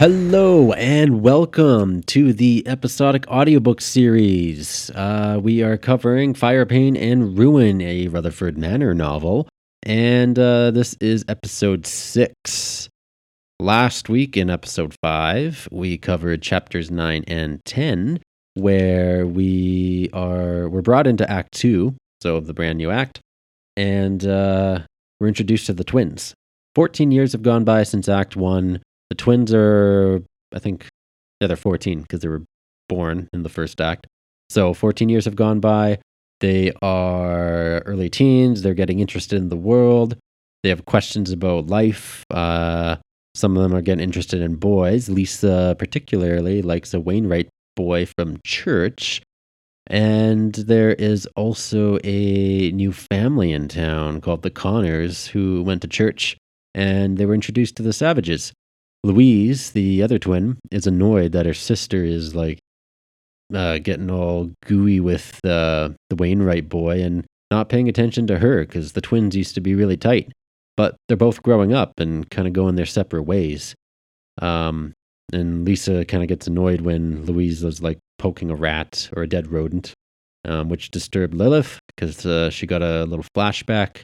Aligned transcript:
Hello 0.00 0.72
and 0.72 1.20
welcome 1.20 2.02
to 2.04 2.32
the 2.32 2.66
episodic 2.66 3.28
audiobook 3.28 3.82
series. 3.82 4.90
Uh, 4.94 5.38
we 5.42 5.62
are 5.62 5.76
covering 5.76 6.32
Fire, 6.32 6.64
Pain, 6.64 6.96
and 6.96 7.36
Ruin, 7.36 7.82
a 7.82 8.08
Rutherford 8.08 8.56
Manor 8.56 8.94
novel, 8.94 9.46
and 9.82 10.38
uh, 10.38 10.70
this 10.70 10.94
is 11.02 11.22
episode 11.28 11.84
six. 11.84 12.88
Last 13.58 14.08
week 14.08 14.38
in 14.38 14.48
episode 14.48 14.94
five, 15.02 15.68
we 15.70 15.98
covered 15.98 16.40
chapters 16.40 16.90
nine 16.90 17.22
and 17.26 17.62
ten, 17.66 18.20
where 18.54 19.26
we 19.26 20.08
are 20.14 20.70
we're 20.70 20.80
brought 20.80 21.08
into 21.08 21.30
Act 21.30 21.52
Two, 21.52 21.94
so 22.22 22.36
of 22.36 22.46
the 22.46 22.54
brand 22.54 22.78
new 22.78 22.90
act, 22.90 23.20
and 23.76 24.24
uh, 24.24 24.78
we're 25.20 25.28
introduced 25.28 25.66
to 25.66 25.74
the 25.74 25.84
twins. 25.84 26.32
Fourteen 26.74 27.12
years 27.12 27.32
have 27.32 27.42
gone 27.42 27.64
by 27.64 27.82
since 27.82 28.08
Act 28.08 28.34
One 28.34 28.80
the 29.10 29.14
twins 29.14 29.52
are, 29.52 30.22
I 30.54 30.58
think, 30.58 30.86
yeah, 31.40 31.48
they're 31.48 31.56
14 31.56 32.02
because 32.02 32.20
they 32.20 32.28
were 32.28 32.44
born 32.88 33.28
in 33.32 33.42
the 33.42 33.48
first 33.48 33.80
act. 33.80 34.06
So 34.48 34.72
14 34.72 35.08
years 35.08 35.26
have 35.26 35.36
gone 35.36 35.60
by. 35.60 35.98
They 36.40 36.72
are 36.80 37.80
early 37.80 38.08
teens. 38.08 38.62
They're 38.62 38.74
getting 38.74 39.00
interested 39.00 39.36
in 39.36 39.50
the 39.50 39.56
world. 39.56 40.16
They 40.62 40.70
have 40.70 40.86
questions 40.86 41.30
about 41.30 41.66
life. 41.66 42.24
Uh, 42.30 42.96
some 43.34 43.56
of 43.56 43.62
them 43.62 43.74
are 43.74 43.82
getting 43.82 44.02
interested 44.02 44.40
in 44.40 44.56
boys. 44.56 45.08
Lisa, 45.08 45.76
particularly, 45.78 46.62
likes 46.62 46.94
a 46.94 47.00
Wainwright 47.00 47.48
boy 47.76 48.06
from 48.06 48.40
church. 48.44 49.22
And 49.86 50.54
there 50.54 50.92
is 50.92 51.26
also 51.36 51.98
a 52.04 52.70
new 52.72 52.92
family 52.92 53.52
in 53.52 53.68
town 53.68 54.20
called 54.20 54.42
the 54.42 54.50
Connors 54.50 55.26
who 55.28 55.62
went 55.62 55.82
to 55.82 55.88
church 55.88 56.36
and 56.74 57.18
they 57.18 57.26
were 57.26 57.34
introduced 57.34 57.76
to 57.76 57.82
the 57.82 57.92
Savages. 57.92 58.52
Louise, 59.02 59.70
the 59.70 60.02
other 60.02 60.18
twin, 60.18 60.58
is 60.70 60.86
annoyed 60.86 61.32
that 61.32 61.46
her 61.46 61.54
sister 61.54 62.04
is 62.04 62.34
like 62.34 62.58
uh, 63.54 63.78
getting 63.78 64.10
all 64.10 64.50
gooey 64.66 65.00
with 65.00 65.40
uh, 65.44 65.90
the 66.08 66.16
Wainwright 66.16 66.68
boy 66.68 67.02
and 67.02 67.24
not 67.50 67.68
paying 67.68 67.88
attention 67.88 68.26
to 68.26 68.38
her 68.38 68.60
because 68.60 68.92
the 68.92 69.00
twins 69.00 69.34
used 69.34 69.54
to 69.54 69.60
be 69.60 69.74
really 69.74 69.96
tight. 69.96 70.32
But 70.76 70.96
they're 71.08 71.16
both 71.16 71.42
growing 71.42 71.72
up 71.72 71.98
and 71.98 72.28
kind 72.30 72.46
of 72.46 72.54
going 72.54 72.76
their 72.76 72.86
separate 72.86 73.24
ways. 73.24 73.74
Um, 74.40 74.92
and 75.32 75.64
Lisa 75.64 76.04
kind 76.04 76.22
of 76.22 76.28
gets 76.28 76.46
annoyed 76.46 76.82
when 76.82 77.24
Louise 77.24 77.62
was 77.62 77.82
like 77.82 77.98
poking 78.18 78.50
a 78.50 78.54
rat 78.54 79.10
or 79.14 79.22
a 79.22 79.28
dead 79.28 79.50
rodent, 79.50 79.92
um, 80.44 80.68
which 80.68 80.90
disturbed 80.90 81.34
Lilith 81.34 81.78
because 81.88 82.24
uh, 82.24 82.50
she 82.50 82.66
got 82.66 82.82
a 82.82 83.04
little 83.04 83.24
flashback. 83.36 84.00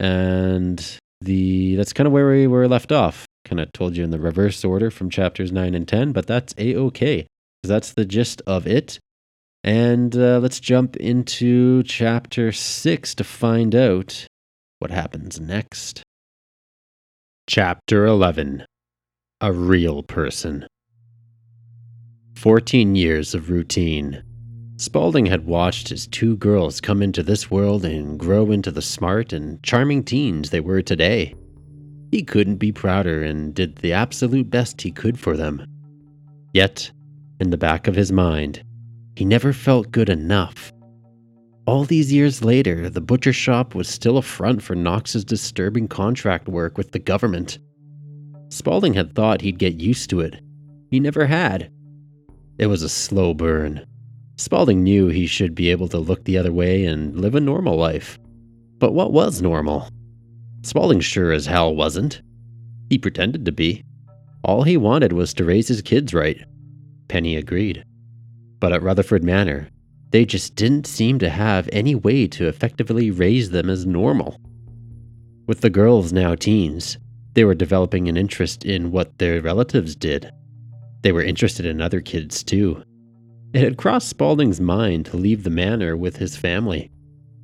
And 0.00 0.98
the 1.20 1.76
that's 1.76 1.92
kind 1.92 2.06
of 2.06 2.12
where 2.12 2.28
we 2.28 2.46
were 2.46 2.66
left 2.68 2.92
off 2.92 3.26
kind 3.44 3.60
of 3.60 3.72
told 3.72 3.96
you 3.96 4.04
in 4.04 4.10
the 4.10 4.18
reverse 4.18 4.64
order 4.64 4.90
from 4.90 5.10
chapters 5.10 5.52
9 5.52 5.74
and 5.74 5.86
10, 5.86 6.12
but 6.12 6.26
that's 6.26 6.54
a 6.58 6.74
okay. 6.76 7.26
Because 7.62 7.68
that's 7.68 7.92
the 7.92 8.04
gist 8.04 8.42
of 8.46 8.66
it. 8.66 8.98
And 9.62 10.14
uh, 10.16 10.40
let's 10.40 10.60
jump 10.60 10.96
into 10.96 11.82
chapter 11.84 12.52
6 12.52 13.14
to 13.14 13.24
find 13.24 13.74
out 13.74 14.26
what 14.78 14.90
happens 14.90 15.40
next. 15.40 16.02
Chapter 17.46 18.04
11 18.06 18.66
A 19.40 19.52
Real 19.52 20.02
Person. 20.02 20.66
14 22.36 22.94
years 22.94 23.34
of 23.34 23.48
routine. 23.48 24.22
Spaulding 24.76 25.26
had 25.26 25.46
watched 25.46 25.88
his 25.88 26.06
two 26.06 26.36
girls 26.36 26.80
come 26.80 27.00
into 27.00 27.22
this 27.22 27.50
world 27.50 27.84
and 27.84 28.18
grow 28.18 28.50
into 28.50 28.70
the 28.70 28.82
smart 28.82 29.32
and 29.32 29.62
charming 29.62 30.02
teens 30.02 30.50
they 30.50 30.60
were 30.60 30.82
today. 30.82 31.34
He 32.14 32.22
couldn't 32.22 32.58
be 32.58 32.70
prouder 32.70 33.24
and 33.24 33.52
did 33.52 33.74
the 33.74 33.92
absolute 33.92 34.48
best 34.48 34.80
he 34.80 34.92
could 34.92 35.18
for 35.18 35.36
them. 35.36 35.66
Yet, 36.52 36.92
in 37.40 37.50
the 37.50 37.56
back 37.56 37.88
of 37.88 37.96
his 37.96 38.12
mind, 38.12 38.62
he 39.16 39.24
never 39.24 39.52
felt 39.52 39.90
good 39.90 40.08
enough. 40.08 40.72
All 41.66 41.82
these 41.82 42.12
years 42.12 42.44
later, 42.44 42.88
the 42.88 43.00
butcher 43.00 43.32
shop 43.32 43.74
was 43.74 43.88
still 43.88 44.16
a 44.16 44.22
front 44.22 44.62
for 44.62 44.76
Knox's 44.76 45.24
disturbing 45.24 45.88
contract 45.88 46.46
work 46.46 46.78
with 46.78 46.92
the 46.92 47.00
government. 47.00 47.58
Spaulding 48.48 48.94
had 48.94 49.16
thought 49.16 49.40
he'd 49.40 49.58
get 49.58 49.74
used 49.74 50.08
to 50.10 50.20
it. 50.20 50.40
He 50.92 51.00
never 51.00 51.26
had. 51.26 51.68
It 52.58 52.66
was 52.68 52.84
a 52.84 52.88
slow 52.88 53.34
burn. 53.34 53.84
Spaulding 54.36 54.84
knew 54.84 55.08
he 55.08 55.26
should 55.26 55.56
be 55.56 55.68
able 55.68 55.88
to 55.88 55.98
look 55.98 56.22
the 56.22 56.38
other 56.38 56.52
way 56.52 56.84
and 56.84 57.20
live 57.20 57.34
a 57.34 57.40
normal 57.40 57.76
life. 57.76 58.20
But 58.78 58.92
what 58.92 59.12
was 59.12 59.42
normal? 59.42 59.88
Spaulding 60.64 61.00
sure 61.00 61.30
as 61.30 61.44
hell 61.46 61.74
wasn't. 61.74 62.22
He 62.88 62.98
pretended 62.98 63.44
to 63.44 63.52
be. 63.52 63.84
All 64.42 64.62
he 64.62 64.76
wanted 64.76 65.12
was 65.12 65.34
to 65.34 65.44
raise 65.44 65.68
his 65.68 65.82
kids 65.82 66.14
right. 66.14 66.42
Penny 67.08 67.36
agreed. 67.36 67.84
But 68.60 68.72
at 68.72 68.82
Rutherford 68.82 69.22
Manor, 69.22 69.68
they 70.10 70.24
just 70.24 70.54
didn't 70.54 70.86
seem 70.86 71.18
to 71.18 71.28
have 71.28 71.68
any 71.70 71.94
way 71.94 72.26
to 72.28 72.48
effectively 72.48 73.10
raise 73.10 73.50
them 73.50 73.68
as 73.68 73.84
normal. 73.84 74.40
With 75.46 75.60
the 75.60 75.70
girls 75.70 76.12
now 76.14 76.34
teens, 76.34 76.96
they 77.34 77.44
were 77.44 77.54
developing 77.54 78.08
an 78.08 78.16
interest 78.16 78.64
in 78.64 78.90
what 78.90 79.18
their 79.18 79.42
relatives 79.42 79.94
did. 79.94 80.30
They 81.02 81.12
were 81.12 81.22
interested 81.22 81.66
in 81.66 81.82
other 81.82 82.00
kids 82.00 82.42
too. 82.42 82.82
It 83.52 83.62
had 83.62 83.76
crossed 83.76 84.08
Spaulding's 84.08 84.60
mind 84.60 85.06
to 85.06 85.18
leave 85.18 85.44
the 85.44 85.50
manor 85.50 85.94
with 85.94 86.16
his 86.16 86.36
family. 86.36 86.90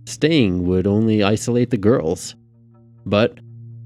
Staying 0.06 0.66
would 0.66 0.86
only 0.86 1.22
isolate 1.22 1.70
the 1.70 1.76
girls. 1.76 2.34
But 3.06 3.38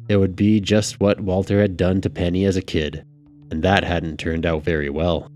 it 0.08 0.16
would 0.16 0.36
be 0.36 0.60
just 0.60 1.00
what 1.00 1.20
Walter 1.20 1.60
had 1.60 1.76
done 1.76 2.00
to 2.02 2.10
Penny 2.10 2.44
as 2.44 2.56
a 2.56 2.62
kid, 2.62 3.04
and 3.50 3.62
that 3.62 3.84
hadn't 3.84 4.18
turned 4.18 4.44
out 4.44 4.62
very 4.62 4.90
well. 4.90 5.30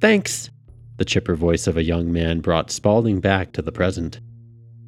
Thanks, 0.00 0.50
the 0.96 1.04
chipper 1.04 1.34
voice 1.34 1.66
of 1.66 1.76
a 1.76 1.82
young 1.82 2.12
man 2.12 2.40
brought 2.40 2.70
Spaulding 2.70 3.20
back 3.20 3.52
to 3.52 3.62
the 3.62 3.72
present. 3.72 4.20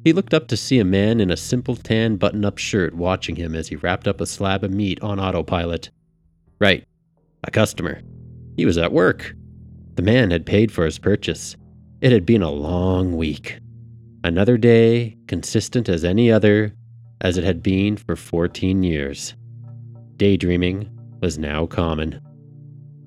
He 0.03 0.13
looked 0.13 0.33
up 0.33 0.47
to 0.49 0.57
see 0.57 0.79
a 0.79 0.85
man 0.85 1.19
in 1.19 1.31
a 1.31 1.37
simple 1.37 1.75
tan 1.75 2.17
button 2.17 2.43
up 2.43 2.57
shirt 2.57 2.93
watching 2.93 3.35
him 3.35 3.55
as 3.55 3.69
he 3.69 3.75
wrapped 3.75 4.07
up 4.07 4.19
a 4.19 4.25
slab 4.25 4.63
of 4.63 4.71
meat 4.71 5.01
on 5.01 5.19
autopilot. 5.19 5.91
Right, 6.59 6.85
a 7.43 7.51
customer. 7.51 8.01
He 8.57 8.65
was 8.65 8.77
at 8.77 8.91
work. 8.91 9.33
The 9.95 10.01
man 10.01 10.31
had 10.31 10.45
paid 10.45 10.71
for 10.71 10.85
his 10.85 10.99
purchase. 10.99 11.55
It 12.01 12.11
had 12.11 12.25
been 12.25 12.41
a 12.41 12.51
long 12.51 13.15
week. 13.15 13.59
Another 14.23 14.57
day, 14.57 15.17
consistent 15.27 15.87
as 15.89 16.03
any 16.03 16.31
other, 16.31 16.73
as 17.23 17.37
it 17.37 17.43
had 17.43 17.63
been 17.63 17.97
for 17.97 18.15
14 18.15 18.83
years. 18.83 19.33
Daydreaming 20.17 20.89
was 21.21 21.39
now 21.39 21.65
common. 21.65 22.21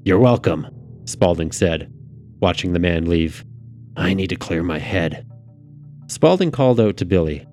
You're 0.04 0.19
welcome, 0.19 0.66
Spaulding 1.04 1.53
said, 1.53 1.93
watching 2.41 2.72
the 2.72 2.78
man 2.78 3.09
leave. 3.09 3.44
I 3.97 4.15
need 4.15 4.28
to 4.28 4.37
clear 4.37 4.62
my 4.62 4.78
head. 4.78 5.26
Spaulding 6.09 6.50
called 6.50 6.81
out 6.81 6.97
to 6.99 7.05
Billy. 7.05 7.47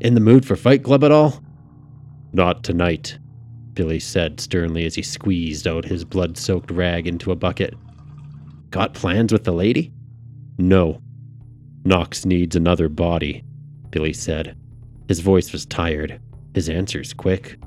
In 0.00 0.14
the 0.14 0.20
mood 0.20 0.44
for 0.44 0.56
Fight 0.56 0.82
Club 0.82 1.04
at 1.04 1.12
all? 1.12 1.42
Not 2.32 2.64
tonight, 2.64 3.18
Billy 3.74 4.00
said 4.00 4.40
sternly 4.40 4.84
as 4.86 4.94
he 4.94 5.02
squeezed 5.02 5.68
out 5.68 5.84
his 5.84 6.04
blood 6.04 6.36
soaked 6.36 6.70
rag 6.70 7.06
into 7.06 7.30
a 7.30 7.36
bucket. 7.36 7.74
Got 8.70 8.94
plans 8.94 9.32
with 9.32 9.44
the 9.44 9.52
lady? 9.52 9.92
No. 10.58 11.00
Knox 11.84 12.24
needs 12.24 12.56
another 12.56 12.88
body, 12.88 13.44
Billy 13.90 14.12
said. 14.12 14.56
His 15.08 15.20
voice 15.20 15.52
was 15.52 15.66
tired, 15.66 16.20
his 16.54 16.68
answers 16.68 17.12
quick. 17.12 17.58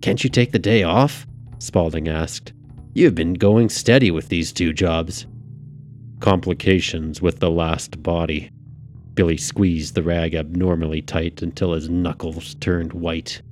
Can't 0.00 0.22
you 0.22 0.30
take 0.30 0.52
the 0.52 0.58
day 0.58 0.82
off? 0.82 1.26
Spaulding 1.58 2.08
asked. 2.08 2.52
You've 2.94 3.14
been 3.14 3.34
going 3.34 3.68
steady 3.68 4.10
with 4.10 4.28
these 4.28 4.52
two 4.52 4.72
jobs. 4.72 5.26
Complications 6.20 7.22
with 7.22 7.40
the 7.40 7.50
last 7.50 8.02
body. 8.02 8.50
Billy 9.14 9.36
squeezed 9.36 9.94
the 9.94 10.02
rag 10.02 10.34
abnormally 10.34 11.02
tight 11.02 11.42
until 11.42 11.72
his 11.72 11.88
knuckles 11.88 12.54
turned 12.56 12.92
white. 12.92 13.42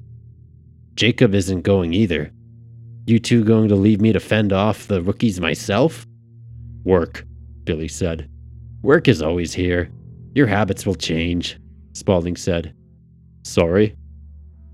Jacob 0.95 1.35
isn't 1.35 1.63
going 1.63 1.93
either. 1.93 2.31
You 3.07 3.19
two 3.19 3.45
going 3.45 3.69
to 3.69 3.77
leave 3.77 4.01
me 4.01 4.13
to 4.13 4.21
fend 4.21 4.53
off 4.53 4.87
the 4.87 5.03
rookies 5.03 5.41
myself? 5.41 6.07
Work, 6.85 7.25
Billy 7.65 7.89
said. 7.89 8.29
Work 8.83 9.09
is 9.09 9.23
always 9.23 9.55
here. 9.55 9.91
Your 10.35 10.47
habits 10.47 10.87
will 10.87 10.95
change, 10.95 11.59
Spaulding 11.93 12.37
said. 12.37 12.75
Sorry. 13.47 13.95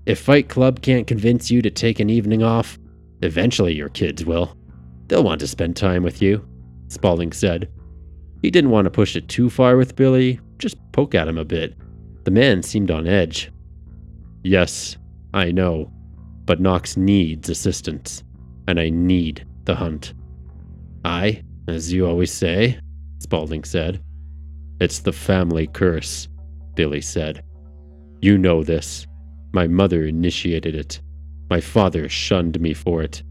If 0.07 0.19
Fight 0.19 0.49
Club 0.49 0.81
can't 0.81 1.05
convince 1.05 1.51
you 1.51 1.61
to 1.61 1.69
take 1.69 1.99
an 1.99 2.09
evening 2.09 2.41
off, 2.41 2.79
eventually 3.21 3.75
your 3.75 3.89
kids 3.89 4.25
will. 4.25 4.57
They'll 5.07 5.23
want 5.23 5.41
to 5.41 5.47
spend 5.47 5.75
time 5.75 6.01
with 6.01 6.23
you, 6.23 6.43
Spaulding 6.87 7.33
said. 7.33 7.69
He 8.41 8.49
didn't 8.49 8.71
want 8.71 8.85
to 8.85 8.91
push 8.91 9.15
it 9.15 9.29
too 9.29 9.51
far 9.51 9.77
with 9.77 9.95
Billy, 9.95 10.39
just 10.57 10.75
poke 10.91 11.13
at 11.13 11.27
him 11.27 11.37
a 11.37 11.45
bit. 11.45 11.75
The 12.23 12.31
man 12.31 12.63
seemed 12.63 12.89
on 12.89 13.05
edge. 13.05 13.51
Yes, 14.43 14.97
I 15.35 15.51
know, 15.51 15.91
but 16.45 16.59
Knox 16.59 16.97
needs 16.97 17.49
assistance, 17.49 18.23
and 18.67 18.79
I 18.79 18.89
need 18.89 19.45
the 19.65 19.75
hunt. 19.75 20.15
I, 21.05 21.43
as 21.67 21.93
you 21.93 22.07
always 22.07 22.33
say, 22.33 22.79
Spaulding 23.19 23.65
said. 23.65 24.01
It's 24.81 24.99
the 24.99 25.13
family 25.13 25.67
curse, 25.67 26.27
Billy 26.73 27.01
said. 27.01 27.43
You 28.23 28.37
know 28.37 28.63
this. 28.63 29.05
My 29.51 29.67
mother 29.67 30.05
initiated 30.05 30.75
it. 30.75 31.01
My 31.49 31.59
father 31.59 32.07
shunned 32.07 32.57
me 32.61 32.73
for 32.73 33.03
it. 33.03 33.21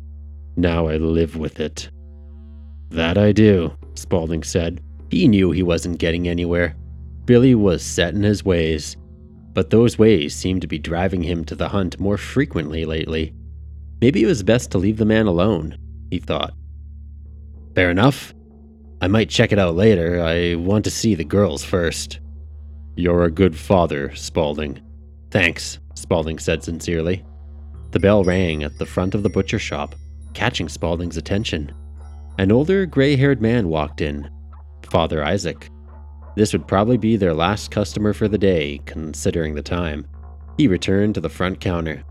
Now 0.59 0.87
I 0.87 0.99
live 0.99 1.35
with 1.35 1.61
it. 1.61 1.89
That 2.91 3.17
I 3.17 3.33
do, 3.33 3.73
Spaulding 3.94 4.43
said. 4.43 4.83
He 5.11 5.29
knew 5.29 5.50
he 5.50 5.62
wasn't 5.62 5.99
getting 5.99 6.29
anywhere. 6.29 6.77
Billy 7.25 7.55
was 7.55 7.83
set 7.83 8.12
in 8.12 8.23
his 8.23 8.44
ways, 8.44 8.99
but 9.55 9.71
those 9.71 9.99
ways 9.99 10.35
seemed 10.35 10.61
to 10.61 10.69
be 10.69 10.79
driving 10.79 11.23
him 11.23 11.43
to 11.47 11.55
the 11.55 11.71
hunt 11.71 11.99
more 11.99 12.19
frequently 12.19 12.85
lately. 12.85 13.33
Maybe 14.03 14.23
it 14.23 14.27
was 14.27 14.43
best 14.43 14.71
to 14.73 14.79
leave 14.79 14.99
the 14.99 15.06
man 15.06 15.27
alone, 15.27 15.79
he 16.11 16.19
thought. 16.19 16.53
Fair 17.75 17.91
enough. 17.91 18.35
I 19.00 19.09
might 19.09 19.31
check 19.31 19.53
it 19.53 19.59
out 19.59 19.75
later. 19.75 20.23
I 20.23 20.56
want 20.56 20.85
to 20.85 20.91
see 20.91 21.15
the 21.15 21.25
girls 21.25 21.65
first. 21.65 22.21
You're 22.94 23.25
a 23.25 23.31
good 23.31 23.56
father, 23.56 24.15
Spaulding. 24.15 24.81
Thanks, 25.31 25.79
Spaulding 25.94 26.39
said 26.39 26.62
sincerely. 26.62 27.25
The 27.93 28.00
bell 28.00 28.23
rang 28.23 28.62
at 28.62 28.79
the 28.79 28.87
front 28.87 29.15
of 29.15 29.23
the 29.23 29.31
butcher 29.31 29.59
shop, 29.59 29.94
catching 30.35 30.69
Spaulding's 30.69 31.17
attention. 31.17 31.73
An 32.39 32.53
older, 32.53 32.85
gray 32.87 33.17
haired 33.17 33.41
man 33.41 33.69
walked 33.69 34.00
in, 34.00 34.29
Father 34.91 35.25
Isaac. 35.25 35.71
This 36.37 36.53
would 36.53 36.69
probably 36.69 36.97
be 36.97 37.17
their 37.17 37.35
last 37.35 37.71
customer 37.71 38.12
for 38.12 38.29
the 38.29 38.39
day, 38.39 38.81
considering 38.85 39.55
the 39.55 39.62
time. 39.62 40.06
He 40.59 40.69
returned 40.69 41.15
to 41.15 41.21
the 41.21 41.29
front 41.29 41.61
counter. 41.61 42.03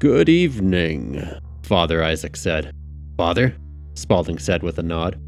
Good 0.00 0.28
evening, 0.28 1.24
Father 1.62 2.02
Isaac 2.02 2.36
said. 2.36 2.72
Father? 3.16 3.56
Spaulding 3.94 4.38
said 4.38 4.62
with 4.62 4.78
a 4.78 4.82
nod. 4.82 5.20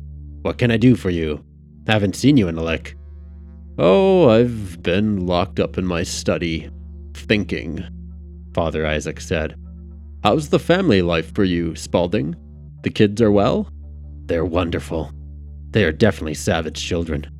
What 0.43 0.59
can 0.59 0.71
I 0.73 0.77
do 0.77 0.97
for 0.97 1.11
you? 1.11 1.45
Haven't 1.87 2.17
seen 2.17 2.37
you 2.37 2.49
in 2.49 2.59
a 2.59 2.63
lick. 2.63 2.97
Oh, 3.79 4.31
I've 4.31 4.83
been 4.83 5.27
locked 5.27 5.61
up 5.61 5.77
in 5.77 5.85
my 5.85 6.03
study, 6.03 6.71
thinking, 7.13 7.85
Father 8.55 8.87
Isaac 8.87 9.21
said. 9.21 9.55
How's 10.25 10.49
the 10.49 10.59
family 10.59 11.03
life 11.03 11.35
for 11.35 11.45
you, 11.45 11.77
Spaulding? 11.77 12.35
The 12.85 12.91
kids 12.91 13.21
are 13.21 13.31
well? 13.31 13.71
They're 14.25 14.47
wonderful. 14.47 15.13
They 15.73 15.85
are 15.85 15.93
definitely 15.93 16.35
savage 16.35 16.83
children. 16.83 17.31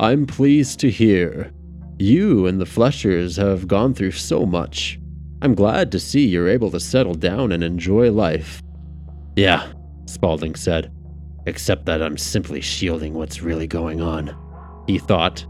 I'm 0.00 0.26
pleased 0.26 0.80
to 0.80 0.90
hear. 0.90 1.52
You 2.00 2.48
and 2.48 2.60
the 2.60 2.66
Fleshers 2.66 3.36
have 3.36 3.68
gone 3.68 3.94
through 3.94 4.10
so 4.10 4.44
much. 4.44 4.98
I'm 5.40 5.54
glad 5.54 5.92
to 5.92 6.00
see 6.00 6.26
you're 6.26 6.48
able 6.48 6.72
to 6.72 6.80
settle 6.80 7.14
down 7.14 7.52
and 7.52 7.62
enjoy 7.62 8.10
life. 8.10 8.60
Yeah, 9.36 9.72
Spaulding 10.06 10.56
said, 10.56 10.92
except 11.46 11.86
that 11.86 12.02
I'm 12.02 12.18
simply 12.18 12.60
shielding 12.60 13.14
what's 13.14 13.40
really 13.40 13.68
going 13.68 14.00
on. 14.00 14.36
He 14.86 14.98
thought. 14.98 15.46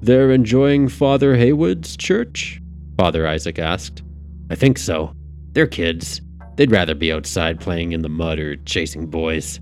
They're 0.00 0.30
enjoying 0.30 0.88
Father 0.88 1.36
Haywood's 1.36 1.96
church? 1.96 2.60
Father 2.98 3.26
Isaac 3.26 3.58
asked. 3.58 4.02
I 4.50 4.54
think 4.54 4.78
so. 4.78 5.12
They're 5.52 5.66
kids. 5.66 6.20
They'd 6.56 6.70
rather 6.70 6.94
be 6.94 7.12
outside 7.12 7.60
playing 7.60 7.92
in 7.92 8.02
the 8.02 8.08
mud 8.08 8.38
or 8.38 8.56
chasing 8.56 9.06
boys. 9.06 9.60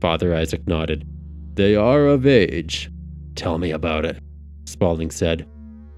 Father 0.00 0.34
Isaac 0.34 0.66
nodded. 0.66 1.06
They 1.54 1.74
are 1.74 2.06
of 2.06 2.26
age. 2.26 2.90
Tell 3.34 3.58
me 3.58 3.70
about 3.70 4.04
it, 4.04 4.18
Spaulding 4.66 5.10
said. 5.10 5.46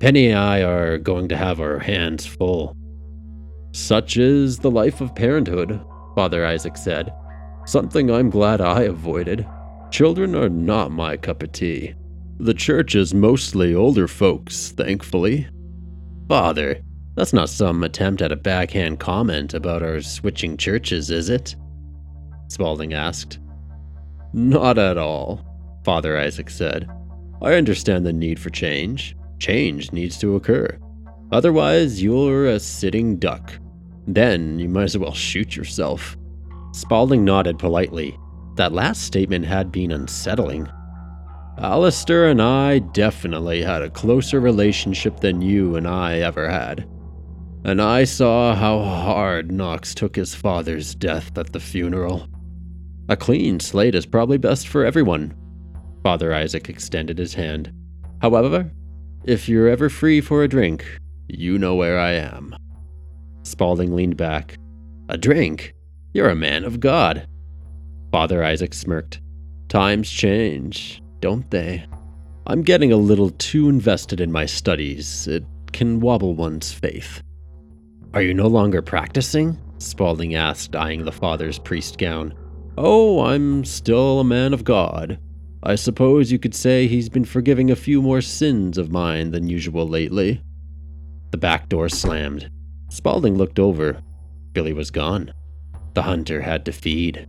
Penny 0.00 0.28
and 0.28 0.38
I 0.38 0.62
are 0.62 0.98
going 0.98 1.28
to 1.28 1.36
have 1.36 1.60
our 1.60 1.78
hands 1.78 2.26
full. 2.26 2.76
Such 3.72 4.16
is 4.16 4.58
the 4.58 4.70
life 4.70 5.00
of 5.00 5.14
parenthood, 5.14 5.82
Father 6.14 6.46
Isaac 6.46 6.76
said. 6.76 7.12
Something 7.66 8.10
I'm 8.10 8.30
glad 8.30 8.60
I 8.60 8.82
avoided. 8.82 9.46
Children 9.96 10.34
are 10.34 10.50
not 10.50 10.90
my 10.90 11.16
cup 11.16 11.42
of 11.42 11.52
tea. 11.52 11.94
The 12.38 12.52
church 12.52 12.94
is 12.94 13.14
mostly 13.14 13.74
older 13.74 14.06
folks, 14.06 14.72
thankfully. 14.72 15.48
Father, 16.28 16.82
that's 17.14 17.32
not 17.32 17.48
some 17.48 17.82
attempt 17.82 18.20
at 18.20 18.30
a 18.30 18.36
backhand 18.36 19.00
comment 19.00 19.54
about 19.54 19.82
our 19.82 20.02
switching 20.02 20.58
churches, 20.58 21.10
is 21.10 21.30
it? 21.30 21.56
Spaulding 22.48 22.92
asked. 22.92 23.38
Not 24.34 24.76
at 24.76 24.98
all, 24.98 25.40
Father 25.82 26.18
Isaac 26.18 26.50
said. 26.50 26.86
I 27.40 27.54
understand 27.54 28.04
the 28.04 28.12
need 28.12 28.38
for 28.38 28.50
change. 28.50 29.16
Change 29.38 29.92
needs 29.92 30.18
to 30.18 30.36
occur. 30.36 30.78
Otherwise, 31.32 32.02
you're 32.02 32.48
a 32.48 32.60
sitting 32.60 33.16
duck. 33.16 33.50
Then 34.06 34.58
you 34.58 34.68
might 34.68 34.82
as 34.82 34.98
well 34.98 35.14
shoot 35.14 35.56
yourself. 35.56 36.18
Spaulding 36.72 37.24
nodded 37.24 37.58
politely. 37.58 38.18
That 38.56 38.72
last 38.72 39.02
statement 39.02 39.44
had 39.44 39.70
been 39.70 39.92
unsettling. 39.92 40.68
Alistair 41.58 42.28
and 42.28 42.40
I 42.40 42.80
definitely 42.80 43.62
had 43.62 43.82
a 43.82 43.90
closer 43.90 44.40
relationship 44.40 45.20
than 45.20 45.40
you 45.40 45.76
and 45.76 45.86
I 45.86 46.18
ever 46.18 46.48
had. 46.48 46.88
And 47.64 47.80
I 47.80 48.04
saw 48.04 48.54
how 48.54 48.82
hard 48.82 49.50
Knox 49.50 49.94
took 49.94 50.16
his 50.16 50.34
father's 50.34 50.94
death 50.94 51.36
at 51.36 51.52
the 51.52 51.60
funeral. 51.60 52.28
A 53.08 53.16
clean 53.16 53.60
slate 53.60 53.94
is 53.94 54.06
probably 54.06 54.38
best 54.38 54.68
for 54.68 54.84
everyone. 54.84 55.34
Father 56.02 56.32
Isaac 56.32 56.68
extended 56.68 57.18
his 57.18 57.34
hand. 57.34 57.72
However, 58.22 58.70
if 59.24 59.48
you're 59.48 59.68
ever 59.68 59.88
free 59.88 60.20
for 60.20 60.42
a 60.42 60.48
drink, 60.48 60.86
you 61.28 61.58
know 61.58 61.74
where 61.74 61.98
I 61.98 62.12
am. 62.12 62.54
Spaulding 63.42 63.94
leaned 63.94 64.16
back. 64.16 64.56
A 65.08 65.18
drink? 65.18 65.74
You're 66.14 66.30
a 66.30 66.36
man 66.36 66.64
of 66.64 66.80
God. 66.80 67.26
Father 68.16 68.42
Isaac 68.42 68.72
smirked. 68.72 69.20
Times 69.68 70.08
change, 70.08 71.02
don't 71.20 71.50
they? 71.50 71.84
I'm 72.46 72.62
getting 72.62 72.90
a 72.90 72.96
little 72.96 73.28
too 73.28 73.68
invested 73.68 74.22
in 74.22 74.32
my 74.32 74.46
studies. 74.46 75.28
It 75.28 75.44
can 75.72 76.00
wobble 76.00 76.34
one's 76.34 76.72
faith. 76.72 77.22
Are 78.14 78.22
you 78.22 78.32
no 78.32 78.46
longer 78.46 78.80
practicing? 78.80 79.58
Spaulding 79.76 80.34
asked, 80.34 80.74
eyeing 80.74 81.04
the 81.04 81.12
father's 81.12 81.58
priest 81.58 81.98
gown. 81.98 82.32
Oh, 82.78 83.20
I'm 83.20 83.66
still 83.66 84.20
a 84.20 84.24
man 84.24 84.54
of 84.54 84.64
God. 84.64 85.18
I 85.62 85.74
suppose 85.74 86.32
you 86.32 86.38
could 86.38 86.54
say 86.54 86.86
he's 86.86 87.10
been 87.10 87.26
forgiving 87.26 87.70
a 87.70 87.76
few 87.76 88.00
more 88.00 88.22
sins 88.22 88.78
of 88.78 88.90
mine 88.90 89.32
than 89.32 89.46
usual 89.46 89.86
lately. 89.86 90.40
The 91.32 91.36
back 91.36 91.68
door 91.68 91.90
slammed. 91.90 92.50
Spaulding 92.88 93.36
looked 93.36 93.58
over. 93.58 94.00
Billy 94.54 94.72
was 94.72 94.90
gone. 94.90 95.34
The 95.92 96.04
hunter 96.04 96.40
had 96.40 96.64
to 96.64 96.72
feed. 96.72 97.28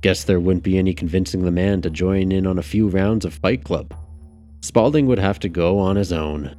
Guess 0.00 0.24
there 0.24 0.40
wouldn't 0.40 0.62
be 0.62 0.78
any 0.78 0.94
convincing 0.94 1.44
the 1.44 1.50
man 1.50 1.82
to 1.82 1.90
join 1.90 2.30
in 2.30 2.46
on 2.46 2.58
a 2.58 2.62
few 2.62 2.88
rounds 2.88 3.24
of 3.24 3.34
Fight 3.34 3.64
Club. 3.64 3.94
Spaulding 4.60 5.06
would 5.06 5.18
have 5.18 5.40
to 5.40 5.48
go 5.48 5.78
on 5.78 5.96
his 5.96 6.12
own. 6.12 6.54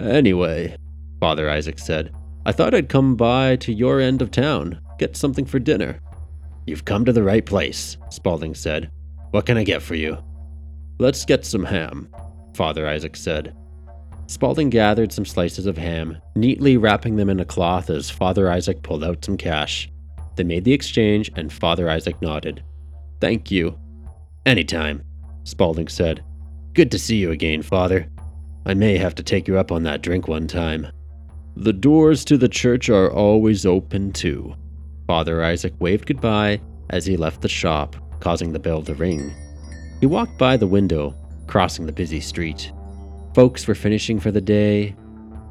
Anyway, 0.00 0.76
Father 1.20 1.50
Isaac 1.50 1.78
said, 1.78 2.14
I 2.46 2.52
thought 2.52 2.74
I'd 2.74 2.88
come 2.88 3.16
by 3.16 3.56
to 3.56 3.72
your 3.72 4.00
end 4.00 4.22
of 4.22 4.30
town, 4.30 4.80
get 4.98 5.16
something 5.16 5.44
for 5.44 5.58
dinner. 5.58 6.00
You've 6.66 6.84
come 6.84 7.04
to 7.04 7.12
the 7.12 7.22
right 7.22 7.44
place, 7.44 7.96
Spaulding 8.10 8.54
said. 8.54 8.90
What 9.30 9.46
can 9.46 9.58
I 9.58 9.64
get 9.64 9.82
for 9.82 9.94
you? 9.94 10.16
Let's 10.98 11.24
get 11.24 11.44
some 11.44 11.64
ham, 11.64 12.08
Father 12.54 12.86
Isaac 12.86 13.16
said. 13.16 13.54
Spaulding 14.26 14.70
gathered 14.70 15.12
some 15.12 15.26
slices 15.26 15.66
of 15.66 15.76
ham, 15.76 16.18
neatly 16.34 16.78
wrapping 16.78 17.16
them 17.16 17.28
in 17.28 17.40
a 17.40 17.44
cloth 17.44 17.90
as 17.90 18.08
Father 18.08 18.50
Isaac 18.50 18.82
pulled 18.82 19.04
out 19.04 19.24
some 19.24 19.36
cash. 19.36 19.90
They 20.36 20.44
made 20.44 20.64
the 20.64 20.72
exchange, 20.72 21.30
and 21.36 21.52
Father 21.52 21.88
Isaac 21.88 22.20
nodded. 22.20 22.62
Thank 23.20 23.50
you. 23.50 23.78
Anytime, 24.46 25.02
Spaulding 25.44 25.88
said. 25.88 26.24
Good 26.72 26.90
to 26.90 26.98
see 26.98 27.16
you 27.16 27.30
again, 27.30 27.62
Father. 27.62 28.08
I 28.66 28.74
may 28.74 28.96
have 28.96 29.14
to 29.16 29.22
take 29.22 29.46
you 29.46 29.58
up 29.58 29.70
on 29.70 29.82
that 29.84 30.02
drink 30.02 30.26
one 30.26 30.46
time. 30.46 30.88
The 31.56 31.72
doors 31.72 32.24
to 32.24 32.36
the 32.36 32.48
church 32.48 32.88
are 32.88 33.12
always 33.12 33.64
open, 33.64 34.12
too, 34.12 34.56
Father 35.06 35.44
Isaac 35.44 35.74
waved 35.78 36.06
goodbye 36.06 36.60
as 36.90 37.06
he 37.06 37.16
left 37.16 37.42
the 37.42 37.48
shop, 37.48 37.96
causing 38.20 38.52
the 38.52 38.58
bell 38.58 38.82
to 38.82 38.94
ring. 38.94 39.32
He 40.00 40.06
walked 40.06 40.38
by 40.38 40.56
the 40.56 40.66
window, 40.66 41.14
crossing 41.46 41.86
the 41.86 41.92
busy 41.92 42.20
street. 42.20 42.72
Folks 43.34 43.66
were 43.66 43.74
finishing 43.74 44.18
for 44.18 44.30
the 44.30 44.40
day. 44.40 44.96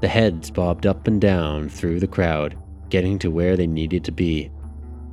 The 0.01 0.07
heads 0.07 0.51
bobbed 0.51 0.85
up 0.85 1.07
and 1.07 1.21
down 1.21 1.69
through 1.69 1.99
the 1.99 2.07
crowd, 2.07 2.57
getting 2.89 3.19
to 3.19 3.31
where 3.31 3.55
they 3.55 3.67
needed 3.67 4.03
to 4.05 4.11
be. 4.11 4.51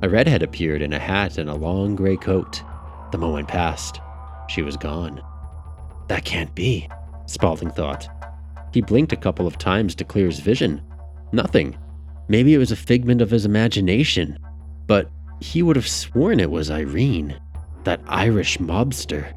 A 0.01 0.09
redhead 0.09 0.41
appeared 0.41 0.81
in 0.81 0.93
a 0.93 0.99
hat 0.99 1.37
and 1.37 1.49
a 1.49 1.55
long 1.55 1.95
gray 1.95 2.17
coat. 2.17 2.63
The 3.11 3.17
moment 3.17 3.47
passed. 3.47 3.99
She 4.47 4.61
was 4.61 4.77
gone. 4.77 5.21
That 6.07 6.25
can't 6.25 6.53
be, 6.55 6.89
Spaulding 7.31 7.71
thought. 7.71 8.09
He 8.73 8.81
blinked 8.81 9.13
a 9.13 9.17
couple 9.17 9.47
of 9.47 9.57
times 9.57 9.95
to 9.95 10.03
clear 10.03 10.25
his 10.25 10.41
vision. 10.41 10.81
Nothing. 11.31 11.77
Maybe 12.27 12.53
it 12.53 12.57
was 12.57 12.71
a 12.71 12.75
figment 12.75 13.21
of 13.21 13.29
his 13.29 13.45
imagination, 13.45 14.37
but 14.85 15.09
he 15.39 15.63
would 15.63 15.77
have 15.77 15.87
sworn 15.87 16.41
it 16.41 16.51
was 16.51 16.69
Irene, 16.69 17.39
that 17.85 18.01
Irish 18.07 18.57
mobster. 18.57 19.33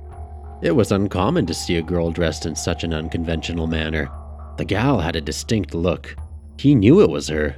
It 0.61 0.73
was 0.73 0.91
uncommon 0.91 1.47
to 1.47 1.55
see 1.55 1.77
a 1.77 1.83
girl 1.83 2.11
dressed 2.11 2.47
in 2.47 2.57
such 2.57 2.83
an 2.83 2.93
unconventional 2.93 3.69
manner. 3.69 4.11
The 4.57 4.65
gal 4.65 4.99
had 4.99 5.15
a 5.15 5.21
distinct 5.21 5.73
look. 5.73 6.17
He 6.59 6.75
knew 6.75 7.01
it 7.01 7.11
was 7.11 7.29
her. 7.29 7.57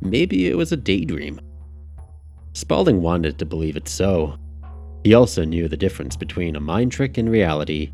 Maybe 0.00 0.48
it 0.48 0.56
was 0.56 0.72
a 0.72 0.76
daydream. 0.76 1.40
Spaulding 2.56 3.02
wanted 3.02 3.38
to 3.38 3.44
believe 3.44 3.76
it 3.76 3.86
so. 3.86 4.38
He 5.04 5.12
also 5.12 5.44
knew 5.44 5.68
the 5.68 5.76
difference 5.76 6.16
between 6.16 6.56
a 6.56 6.60
mind 6.60 6.90
trick 6.90 7.18
and 7.18 7.30
reality. 7.30 7.92